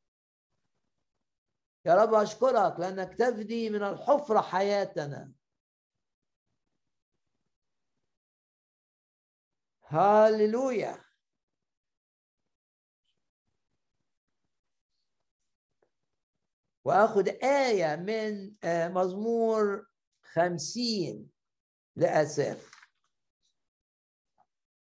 [1.85, 5.31] يا رب أشكرك لأنك تفدي من الحفرة حياتنا.
[9.87, 11.04] هاليلويا
[16.85, 19.87] وآخد آية من آه، مزمور
[20.23, 21.29] خمسين
[21.95, 22.71] لأساف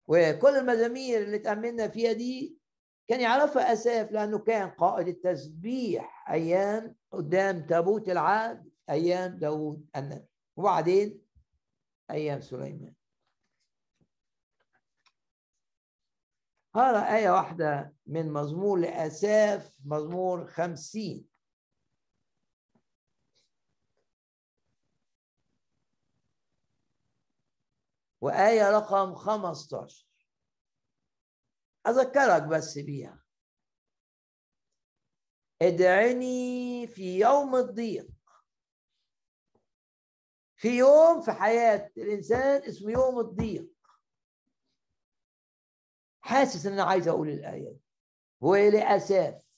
[0.07, 2.57] وكل المزامير اللي تأملنا فيها دي
[3.07, 10.27] كان يعرفها أساف لأنه كان قائد التسبيح أيام قدام تابوت العهد أيام داود النبي.
[10.55, 11.21] وبعدين
[12.11, 12.93] أيام سليمان.
[16.75, 21.28] هذا آية واحدة من مزمور لأساف مزمور خمسين.
[28.21, 30.07] وآية رقم 15
[31.87, 33.23] أذكرك بس بيها.
[35.61, 38.09] ادعني في يوم الضيق.
[40.55, 43.69] في يوم في حياة الإنسان اسمه يوم الضيق.
[46.21, 47.81] حاسس إن أنا عايز أقول الآية دي.
[48.41, 49.49] ولاساف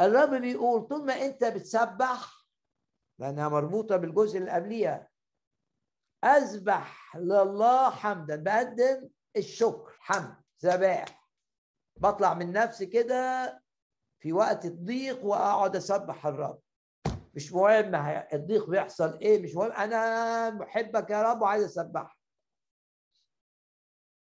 [0.00, 2.37] الرب بيقول طول ما أنت بتسبح
[3.18, 5.08] لأنها مربوطة بالجزء اللي قبليها.
[6.24, 8.36] أذبح لله حمدا.
[8.36, 11.28] بقدم الشكر حمد ذبائح
[11.96, 13.62] بطلع من نفسي كده
[14.20, 16.60] في وقت الضيق وأقعد أسبح الرب.
[17.34, 17.94] مش مهم
[18.32, 19.72] الضيق بيحصل إيه مش مهم.
[19.72, 22.18] أنا محبك يا رب وعايز أسبحك.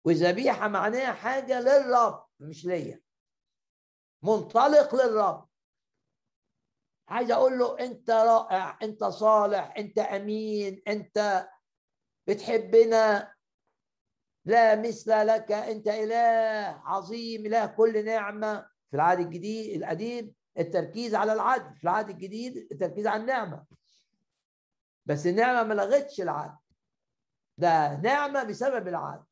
[0.06, 3.02] وذبيحة معناها حاجة للرب مش ليا.
[4.24, 5.48] منطلق للرب.
[7.08, 11.48] عايز أقول له انت رائع انت صالح انت امين انت
[12.28, 13.34] بتحبنا.
[14.46, 18.76] لا مثل لك انت اله عظيم اله كل نعمة.
[18.90, 23.66] في العهد الجديد القديم التركيز على العدل في العهد الجديد التركيز على النعمة.
[25.06, 26.58] بس النعمة ما لغتش العدل.
[27.58, 29.26] ده نعمة بسبب العدل.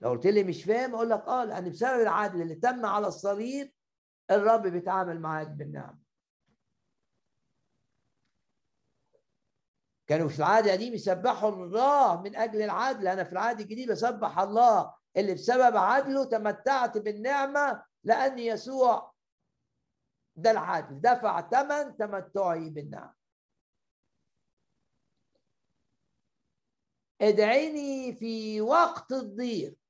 [0.00, 3.72] لو قلت لي مش فاهم أقول لك آه لأن بسبب العدل اللي تم على الصليب
[4.34, 6.02] الرب بيتعامل معاك بالنعم.
[10.06, 13.08] كانوا في العهد القديم يسبحوا الله من أجل العدل.
[13.08, 19.12] أنا في العهد الجديد بسبح الله اللي بسبب عدله تمتعت بالنعمة لأن يسوع
[20.36, 23.14] ده العدل دفع ثمن تمتعي بالنعم.
[27.20, 29.81] ادعيني في وقت الضيق.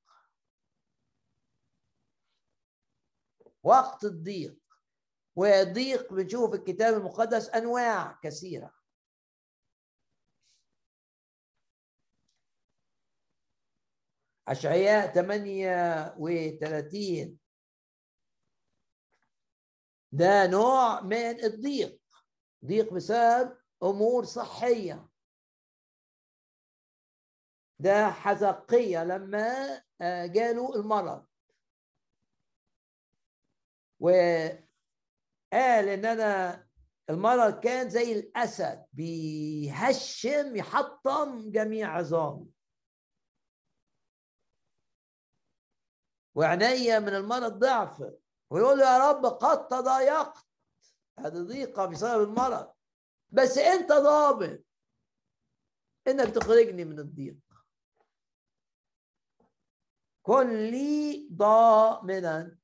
[3.63, 4.59] وقت الضيق.
[5.35, 8.73] والضيق بنشوف الكتاب المقدس أنواع كثيرة.
[14.47, 17.39] أشعياء 38
[20.11, 22.01] ده نوع من الضيق.
[22.65, 25.09] ضيق بسبب أمور صحية.
[27.79, 31.25] ده حزقية لما آه، جاله المرض.
[34.03, 36.63] وقال إن أنا
[37.09, 42.47] المرض كان زي الأسد بيهشم يحطم جميع عظامه
[46.35, 48.03] وعينيا من المرض ضعف
[48.49, 50.47] ويقول يا رب قد تضايقت.
[51.19, 52.73] هذه ضيقة بسبب المرض.
[53.29, 54.63] بس أنت ضابط
[56.07, 57.37] إنك تخرجني من الضيق.
[60.25, 62.62] كن لي ضامنا.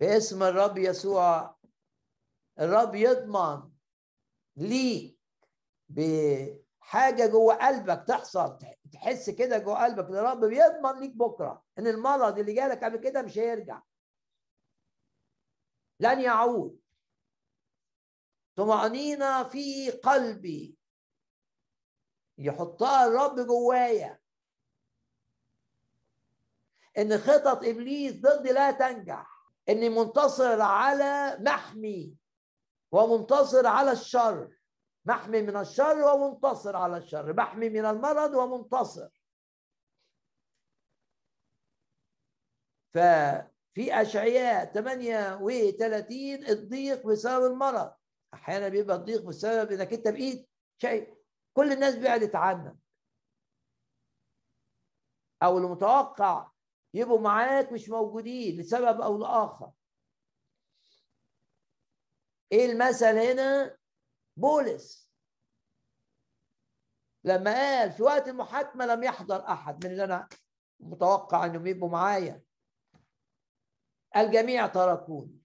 [0.00, 1.56] باسم الرب يسوع.
[2.60, 3.70] الرب يضمن
[4.56, 5.18] ليك
[5.88, 8.58] بحاجة جوه قلبك تحصل.
[8.92, 11.64] تحس كده جوه قلبك الرب بيضمن ليك بكرة.
[11.78, 13.82] إن المرض اللي جالك قبل كده مش هيرجع.
[16.00, 16.80] لن يعود.
[18.56, 20.76] طمأنينة في قلبي.
[22.38, 24.20] يحطها الرب جوايا.
[26.98, 29.33] إن خطط إبليس ضدي لا تنجح.
[29.68, 32.16] اني منتصر على محمي
[32.92, 34.56] ومنتصر على الشر.
[35.04, 37.32] محمي من الشر ومنتصر على الشر.
[37.32, 39.08] محمي من المرض ومنتصر
[42.94, 47.94] ففي أشعياء 38 الضيق بسبب المرض.
[48.34, 50.46] أحيانا بيبقى الضيق بسبب إنك أنت بإيد
[50.78, 51.14] شيء.
[51.56, 52.76] كل الناس بعدت عنك
[55.42, 56.53] أو المتوقع
[56.94, 59.72] يبقوا معاك مش موجودين لسبب أو لآخر.
[62.52, 63.78] إيه المثل هنا؟
[64.36, 65.10] بولس.
[67.24, 70.28] لما قال في وقت المحاكمة لم يحضر أحد من اللي أنا
[70.80, 72.42] متوقع أنهم يبقوا معايا.
[74.16, 75.42] الجميع تركوني.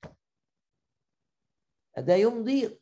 [1.97, 2.81] ده يوم ضيق.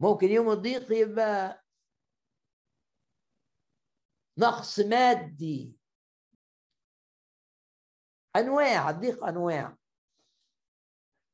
[0.00, 1.64] ممكن يوم الضيق يبقى
[4.38, 5.79] نقص مادي.
[8.36, 9.76] أنواع الضيق أنواع.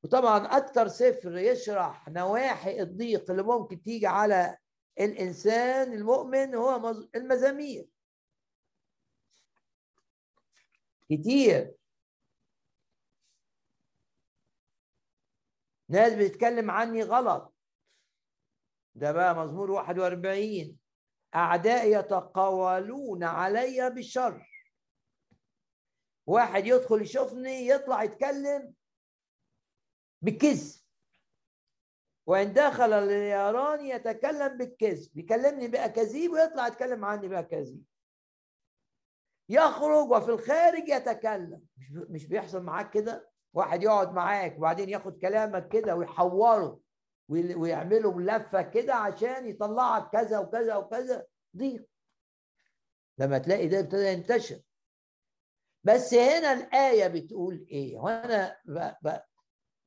[0.03, 4.59] وطبعا أكثر سفر يشرح نواحي الضيق اللي ممكن تيجي على
[5.01, 7.89] الإنسان المؤمن هو المزامير.
[11.11, 11.75] كتير.
[15.89, 17.55] ناس بتتكلم عني غلط.
[18.95, 20.79] ده بقى مزمور 41
[21.35, 24.47] أعدائي يتقاولون علي بالشر
[26.27, 28.75] واحد يدخل يشوفني يطلع يتكلم
[30.23, 30.77] بالكذب.
[32.27, 35.19] وإن دخل ليراني يتكلم بالكذب.
[35.19, 37.85] يكلمني بأكاذيب ويطلع يتكلم عني بأكاذيب
[39.49, 41.63] يخرج وفي الخارج يتكلم.
[41.77, 46.81] مش مش بيحصل معاك كده؟ واحد يقعد معاك وبعدين ياخد كلامك كده ويحوره
[47.29, 51.27] ويعمله لفه كده عشان يطلعك كذا وكذا وكذا.
[51.57, 51.89] ضيق.
[53.19, 54.61] لما تلاقي ده ابتدى ينتشر.
[55.87, 58.61] بس هنا الآية بتقول إيه؟ وأنا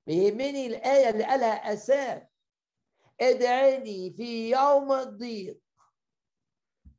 [0.07, 2.23] بيهمني الآية اللي قالها أساف.
[3.21, 5.61] ادعيني في يوم الضيق.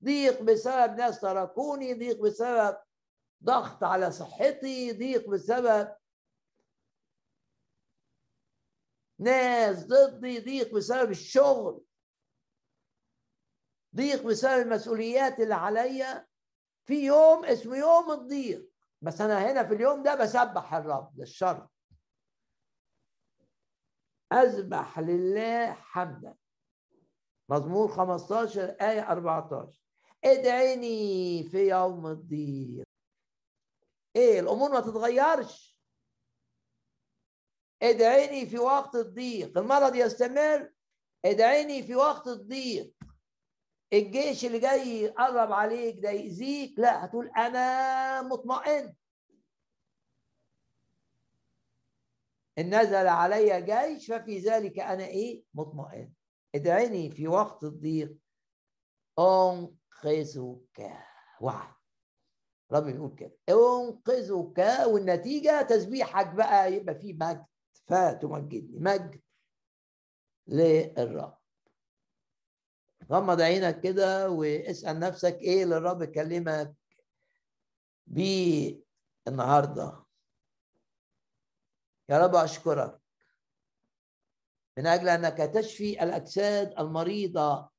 [0.04, 2.76] ضيق بسبب ناس تركوني ضيق بسبب
[3.44, 5.96] ضغط على صحتي ضيق بسبب
[9.18, 11.84] ناس ضدي ضيق بسبب الشغل.
[13.96, 16.26] ضيق بسبب المسؤوليات اللي عليا.
[16.86, 18.69] في يوم اسمه يوم الضيق.
[19.02, 21.68] بس أنا هنا في اليوم ده بسبح الرب للشر.
[24.32, 26.36] أذبح لله حمدا.
[27.48, 29.80] مزمور 15 آية 14
[30.24, 32.84] ادعيني في يوم الضيق
[34.16, 35.80] إيه الأمور ما تتغيرش.
[37.82, 39.58] ادعيني في وقت الضيق.
[39.58, 40.72] المرض يستمر.
[41.24, 42.94] ادعيني في وقت الضيق.
[43.92, 48.94] الجيش اللي جاي يقرب عليك ده يأذيك لا هتقول أنا مطمئن.
[52.58, 56.12] إن نزل علي جيش ففي ذلك أنا إيه؟ مطمئن.
[56.54, 58.16] ادعيني في وقت الضيق.
[59.18, 60.96] أنقذك.
[61.40, 61.74] وعد.
[62.72, 63.36] رب بيقول كده.
[63.48, 67.46] أنقذك والنتيجة تسبيحك بقى يبقى فيه مجد.
[67.86, 69.20] فتمجدني مجد
[70.46, 71.39] للرب.
[73.10, 76.74] غمض عينك كده واسأل نفسك إيه اللي الرب كلمك
[78.06, 78.80] بيه
[79.28, 80.04] النهارده.
[82.08, 83.00] يا رب أشكرك
[84.78, 87.70] من أجل أنك تشفي الأجساد المريضة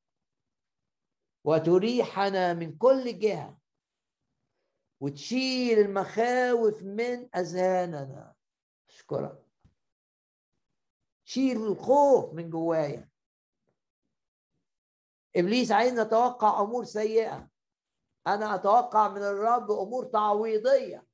[1.44, 3.58] وتريحنا من كل جهة
[5.00, 8.34] وتشيل المخاوف من أذهاننا.
[8.90, 9.46] أشكرك.
[11.24, 13.11] شيل الخوف من جوايا.
[15.36, 17.50] إبليس عايز نتوقع أمور سيئة.
[18.28, 21.08] أنا أتوقع من الرب أمور تعويضية.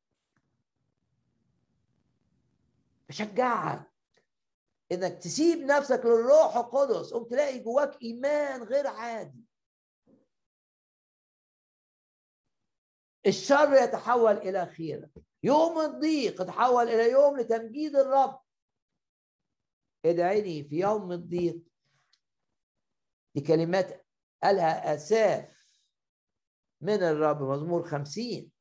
[3.09, 3.91] بشجعك
[4.91, 9.45] إنك تسيب نفسك للروح القدس قوم تلاقي جواك إيمان غير عادي.
[13.25, 15.09] الشر يتحول إلى خير.
[15.43, 18.39] يوم الضيق يتحول إلى يوم لتمجيد الرب.
[20.05, 21.61] ادعيني في يوم الضيق
[23.35, 24.06] دي كلمات
[24.43, 25.67] قالها أساف
[26.81, 28.51] من الرب مزمور خمسين.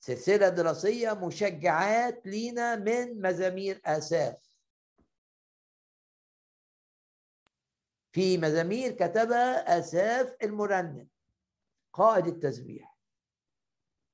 [0.00, 4.48] سلسلة دراسية مشجعات لينا من مزامير آساف
[8.12, 11.08] في مزامير كتبها آساف المرنم
[11.92, 12.98] قائد التسبيح.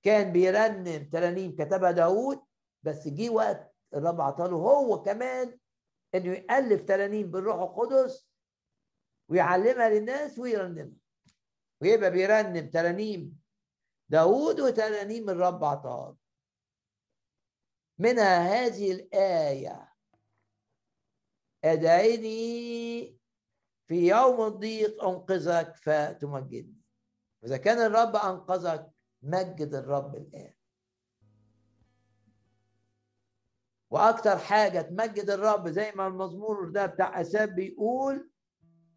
[0.03, 2.41] كان بيرنم ترانيم كتبها داود
[2.83, 5.59] بس جه وقت الرب عطاله هو كمان
[6.15, 8.29] إنه يالف ترانيم بالروح القدس
[9.35, 10.97] ويعلمها للناس ويرنمها.
[11.81, 13.40] ويبقى بيرنم ترانيم.
[14.09, 16.16] داود وترانيم الرب عطاه
[17.98, 19.94] منها هذه الآية.
[21.65, 23.19] أدعيني
[23.86, 26.81] في يوم الضيق أنقذك فتمجدني.
[27.44, 28.90] إذا كان الرب أنقذك
[29.23, 30.55] مجد الرب الآن.
[33.90, 38.31] وأكتر حاجة تمجد الرب زي ما المزمور ده بتاع أساب بيقول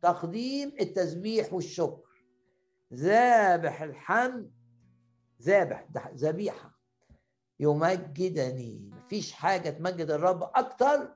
[0.01, 2.07] تقديم التسبيح والشكر.
[2.93, 4.51] ذابح الحمد
[5.41, 6.77] ذابح ذبيحة.
[7.59, 8.89] يمجدني.
[8.93, 11.15] مفيش حاجة تمجد الرب أكتر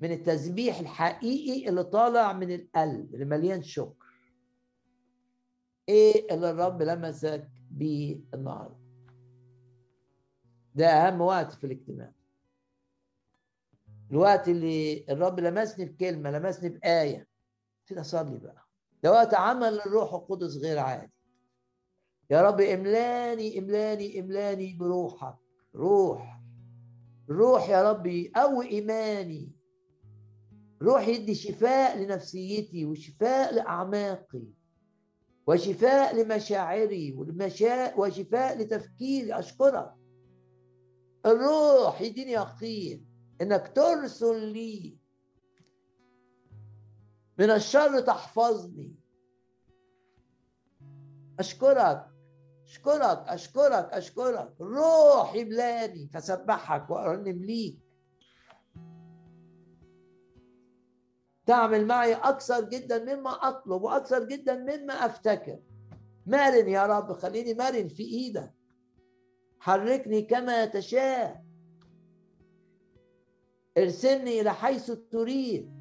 [0.00, 4.04] من التسبيح الحقيقي اللي طالع من القلب اللي مليان شكر.
[5.88, 8.76] إيه اللي الرب لمسك بيه النهارده؟
[10.74, 12.12] ده أهم وقت في الاجتماع.
[14.10, 17.33] الوقت اللي الرب لمسني بكلمة لمسني بآية.
[17.86, 18.64] كده صلي بقى.
[19.02, 21.12] ده وقت عمل الروح القدس غير عادي.
[22.30, 25.36] يا رب املاني املاني املاني بروحك.
[25.74, 26.40] روح
[27.30, 29.52] روح يا ربي قوي إيماني.
[30.82, 34.44] روح يدي شفاء لنفسيتي وشفاء لأعماقي
[35.46, 37.12] وشفاء لمشاعري
[37.96, 39.38] وشفاء لتفكيري.
[39.38, 39.92] أشكرك.
[41.26, 43.06] الروح يديني يقين
[43.40, 44.98] إنك ترسل لي
[47.38, 48.94] من الشر تحفظني.
[51.38, 52.06] أشكرك
[52.64, 54.60] أشكرك أشكرك أشكرك.
[54.60, 57.78] روح يملاني فسبحك وارنم ليك
[61.46, 65.58] تعمل معي أكثر جدا مما أطلب وأكثر جدا مما أفتكر.
[66.26, 68.54] مرن يا رب خليني مرن في إيدك.
[69.60, 71.44] حركني كما تشاء.
[73.78, 75.73] ارسلني إلى حيث تريد.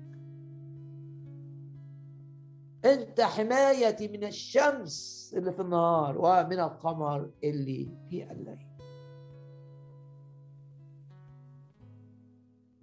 [2.85, 8.67] أنت حمايتي من الشمس اللي في النهار ومن القمر اللي في الليل.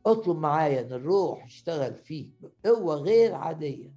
[0.07, 3.93] اطلب معايا إن الروح يشتغل فيك بقوة غير عادية.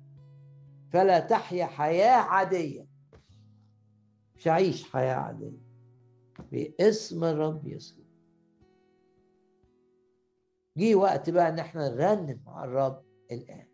[0.92, 2.88] فلا تحيا حياة عادية.
[4.36, 5.64] مش عيش حياة عادية.
[6.52, 8.04] باسم الرب يسوع.
[10.78, 13.73] جه وقت بقى إن إحنا نرنم مع الرب الآن.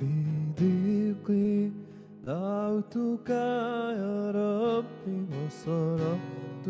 [0.00, 0.06] في
[0.60, 1.70] ضيقي
[2.26, 6.66] دعوتك يا ربي وصرخت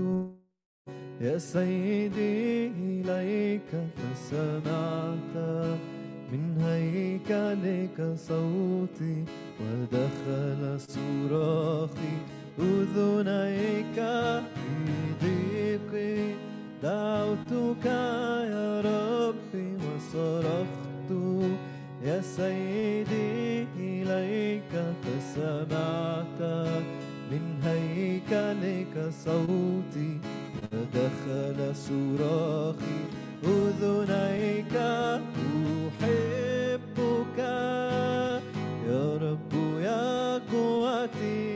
[1.20, 5.36] يا سيدي إليك فسمعت
[6.32, 9.24] من هيكلك صوتي
[9.60, 12.14] ودخل صراخي
[12.58, 13.94] أذنيك
[14.54, 16.34] في ضيقي
[16.82, 21.10] دعوتك يا ربي وصرخت
[22.04, 26.40] يا سيدي إليك فسمعت
[27.30, 30.18] من هيكلك صوتي
[30.72, 33.00] ودخل صراخي
[33.44, 34.74] أذنيك
[35.96, 37.38] أحبك.
[38.88, 41.55] يا رب يا قوتي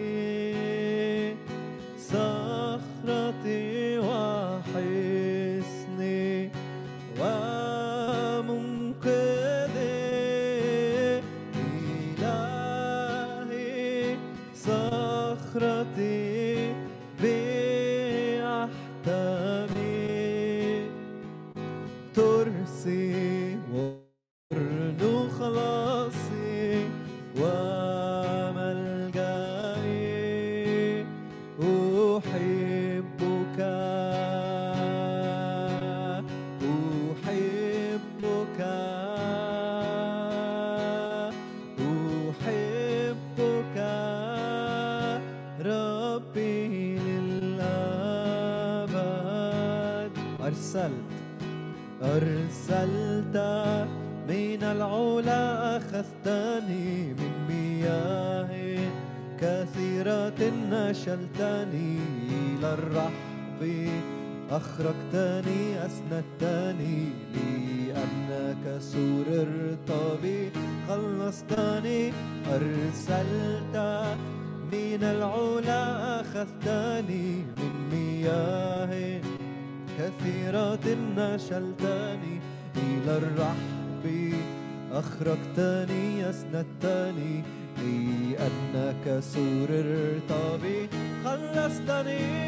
[27.36, 27.79] أرسلت
[64.50, 69.90] أخرجتني أسندتني لأنك سررت
[70.22, 70.50] بي.
[70.88, 72.12] خلصتني
[72.54, 73.76] أرسلت
[74.72, 77.28] من العلا أخذتني
[77.58, 79.20] من مياه
[79.98, 80.86] كثيرة
[81.16, 82.40] نشلتني
[82.76, 84.34] إلى الرحب.
[84.92, 87.42] أخرجتني أسندتني
[87.78, 90.32] لأنك سررت
[90.62, 90.88] بي.
[91.24, 92.39] خلصتني.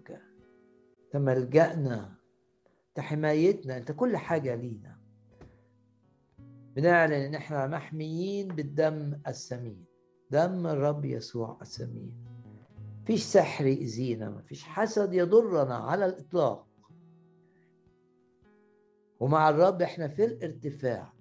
[0.00, 0.20] أحبك
[1.04, 2.14] أنت ملجأنا
[2.88, 5.00] أنت حمايتنا أنت كل حاجة لينا.
[6.76, 9.84] بنعلن إن إحنا محميين بالدم الثمين
[10.30, 12.24] دم الرب يسوع الثمين
[13.02, 16.66] مفيش سحر يأذينا مفيش حسد يضرنا على الإطلاق.
[19.20, 21.12] ومع الرب إحنا في الارتفاع.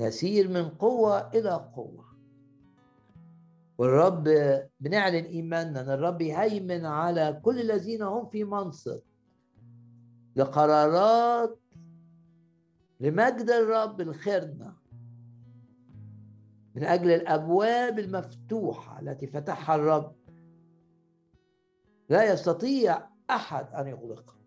[0.00, 2.07] نسير من قوة إلى قوة.
[3.78, 4.24] والرب
[4.80, 9.00] بنعلن إيماننا إن الرب يهيمن على كل الذين هم في منصب
[10.36, 11.58] لقرارات
[13.00, 14.76] لمجد الرب الخيرنا
[16.74, 20.16] من أجل الأبواب المفتوحة التي فتحها الرب.
[22.08, 24.38] لا يستطيع أحد أن يغلقها.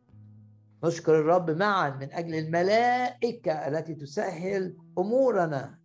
[0.83, 5.80] نشكر الرب معا من أجل الملائكة التي تسهل أمورنا.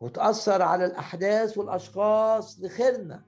[0.00, 3.24] وتأثر على الأحداث والأشخاص لخيرنا.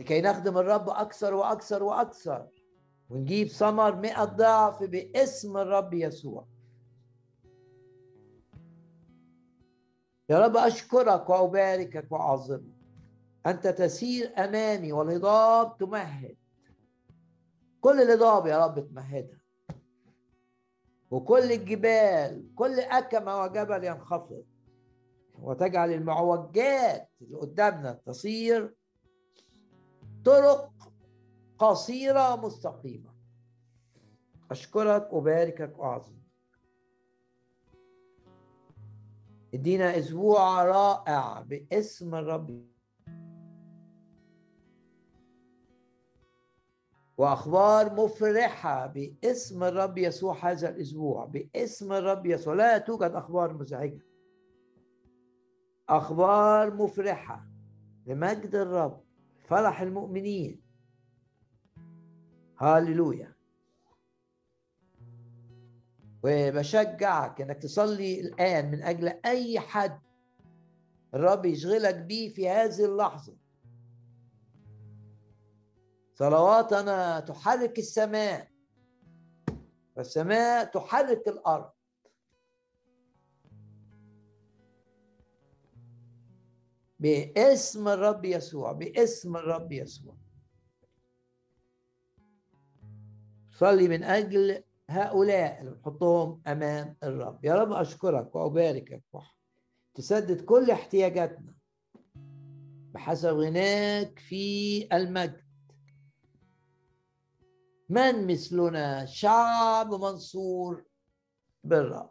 [0.00, 2.48] لكي نخدم الرب أكثر وأكثر وأكثر
[3.10, 6.46] ونجيب ثمر مئة ضعف باسم الرب يسوع.
[10.28, 12.76] يا رب أشكرك وأباركك وأعظمك.
[13.46, 16.36] أنت تسير أمامي والهضاب تمهد.
[17.80, 19.45] كل الهضاب يا رب تمهدها.
[21.10, 24.44] وكل الجبال كل أكمة وجبل ينخفض.
[25.38, 28.74] وتجعل المعوجات اللي قدامنا تصير
[30.24, 30.72] طرق
[31.58, 33.14] قصيرة مستقيمة.
[34.50, 36.16] أشكرك وباركك وأعظم.
[39.54, 42.75] ادينا أسبوع رائع باسم الرب.
[47.18, 52.54] وأخبار مفرحة باسم الرب يسوع هذا الأسبوع باسم الرب يسوع.
[52.54, 54.00] لا توجد أخبار مزعجة.
[55.88, 57.46] أخبار مفرحة
[58.06, 59.00] لمجد الرب
[59.44, 60.60] فرح المؤمنين.
[62.58, 63.36] هاليلويا.
[66.22, 70.00] وبشجعك إنك تصلي الآن من أجل أي حد
[71.14, 73.36] الرب يشغلك بيه في هذه اللحظة.
[76.18, 78.48] صلواتنا تحرك السماء
[79.96, 81.70] والسماء تحرك الأرض.
[86.98, 90.16] باسم الرب يسوع باسم الرب يسوع.
[93.50, 97.44] صلي من أجل هؤلاء اللي بنحطهم أمام الرب.
[97.44, 99.02] يا رب أشكرك وأباركك
[99.94, 101.54] تسدد كل احتياجاتنا.
[102.94, 105.45] بحسب غناك في المجد.
[107.88, 110.84] من مثلنا؟ شعب منصور
[111.64, 112.10] بالرب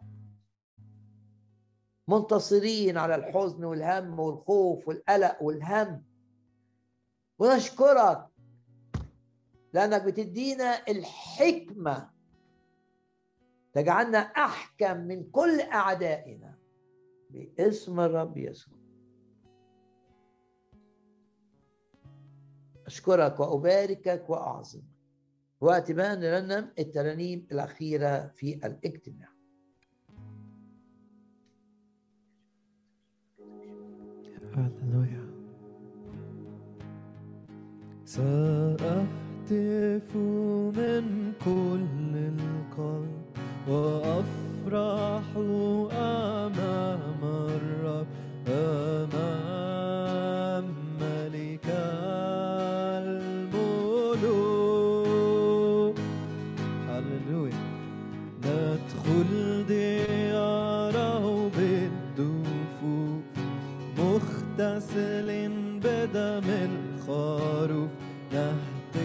[2.07, 6.03] منتصرين على الحزن والهم والخوف والقلق والهم.
[7.39, 8.27] ونشكرك
[9.73, 12.09] لأنك بتدينا الحكمة.
[13.73, 16.57] تجعلنا أحكم من كل أعدائنا.
[17.29, 18.75] باسم الرب يسوع.
[22.85, 24.94] أشكرك وأباركك وأعظمك.
[25.61, 29.29] وقت بقى نرنم الترانيم الأخيرة في الاجتماع.
[34.55, 35.25] هللويا.
[38.05, 40.15] سأهتف
[40.77, 43.25] من كل القلب
[43.67, 45.23] وأفرح
[45.91, 48.07] أمام الرب
[48.47, 49.15] أمام
[64.59, 65.29] مغتسل
[65.83, 67.89] بدم الخروف
[68.33, 68.95] نهتف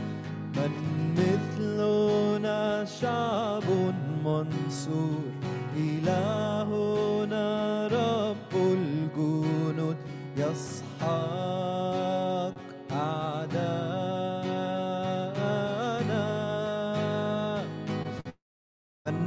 [0.55, 0.71] من
[1.17, 3.63] مثلنا شعب
[4.25, 5.31] منصور.
[5.77, 7.47] إلهنا
[7.87, 9.97] رب الجنود
[10.37, 10.80] يسحق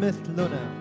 [0.04, 0.73] من مثلنا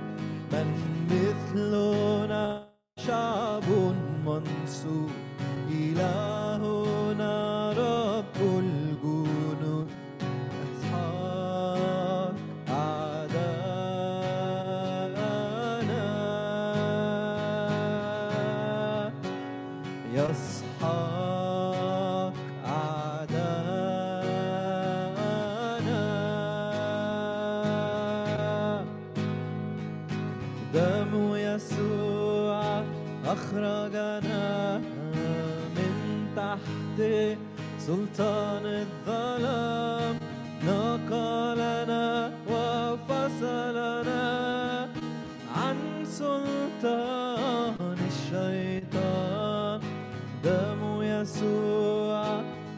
[37.88, 40.16] سلطان الظلام
[40.68, 44.24] نقلنا وفصلنا
[45.56, 49.80] عن سلطان الشيطان.
[50.44, 52.24] دم يسوع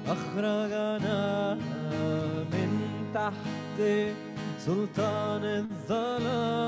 [0.08, 1.54] أخرجنا
[2.54, 2.72] من
[3.14, 3.80] تحت
[4.60, 6.65] سلطان الظلام.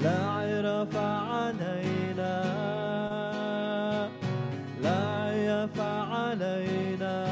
[0.00, 2.44] لا عرف علينا.
[4.82, 7.28] لا عيف علينا.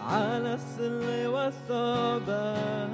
[0.00, 2.91] على السل والثعبان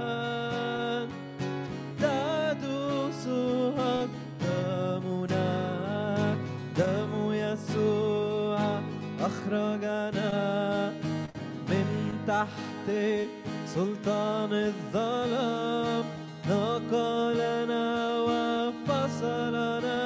[9.49, 10.93] أخرجنا
[11.69, 11.87] من
[12.27, 12.89] تحت
[13.67, 16.05] سلطان الظلام
[16.49, 17.87] نقلنا
[18.29, 20.01] وفصلنا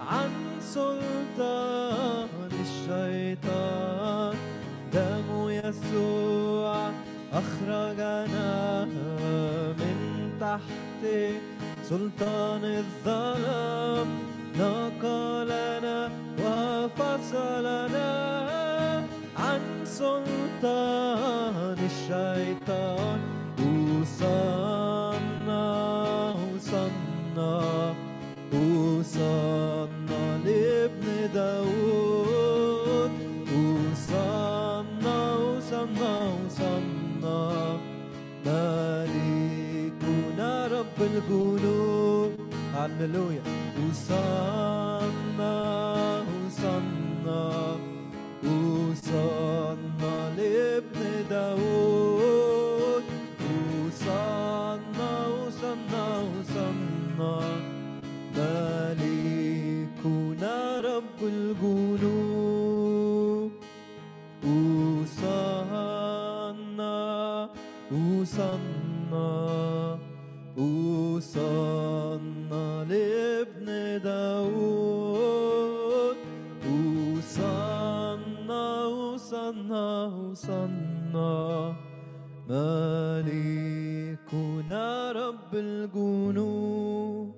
[0.00, 0.30] عن
[0.60, 2.28] سلطان
[2.64, 4.36] الشيطان.
[4.92, 6.90] دم يسوع
[7.32, 8.84] أخرجنا
[9.80, 9.96] من
[10.40, 11.04] تحت
[11.84, 14.08] سلطان الظلام.
[14.56, 18.12] نقلنا وفصلنا
[19.36, 23.20] عن سلطان الشيطان.
[24.02, 25.66] وصلنا
[26.54, 27.54] وصلنا
[28.52, 33.12] وصلنا لابن داود.
[33.52, 36.12] وصلنا وصلنا
[36.44, 37.40] وصلنا
[38.46, 42.32] ملكنا رب الجنود
[42.74, 43.42] هللويا.
[43.78, 44.91] وصلنا
[51.32, 53.04] داود
[53.40, 57.34] وصلنا وصلنا وصلنا
[59.16, 62.72] ملكنا رب الجنود
[66.02, 66.96] وصلنا
[67.92, 69.30] وصلنا
[71.16, 73.66] وصلنا لابن
[74.04, 75.52] داود
[77.16, 80.81] وصلنا وصلنا وصلنا
[83.22, 87.32] ملكنا رب الجنود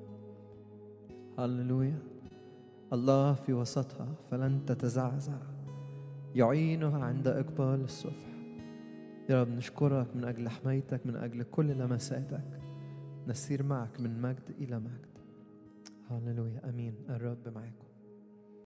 [1.39, 1.99] هللويا.
[2.93, 5.39] الله في وسطها فلن تتزعزع.
[6.35, 8.35] يعينها عند إقبال الصبح.
[9.31, 12.61] يا رب نشكرك من أجل حمايتك من أجل كل لمساتك.
[13.29, 15.19] نسير معك من مجد إلى مجد.
[16.11, 16.61] هللويا.
[16.69, 16.95] أمين.
[17.09, 17.84] الرب معكم.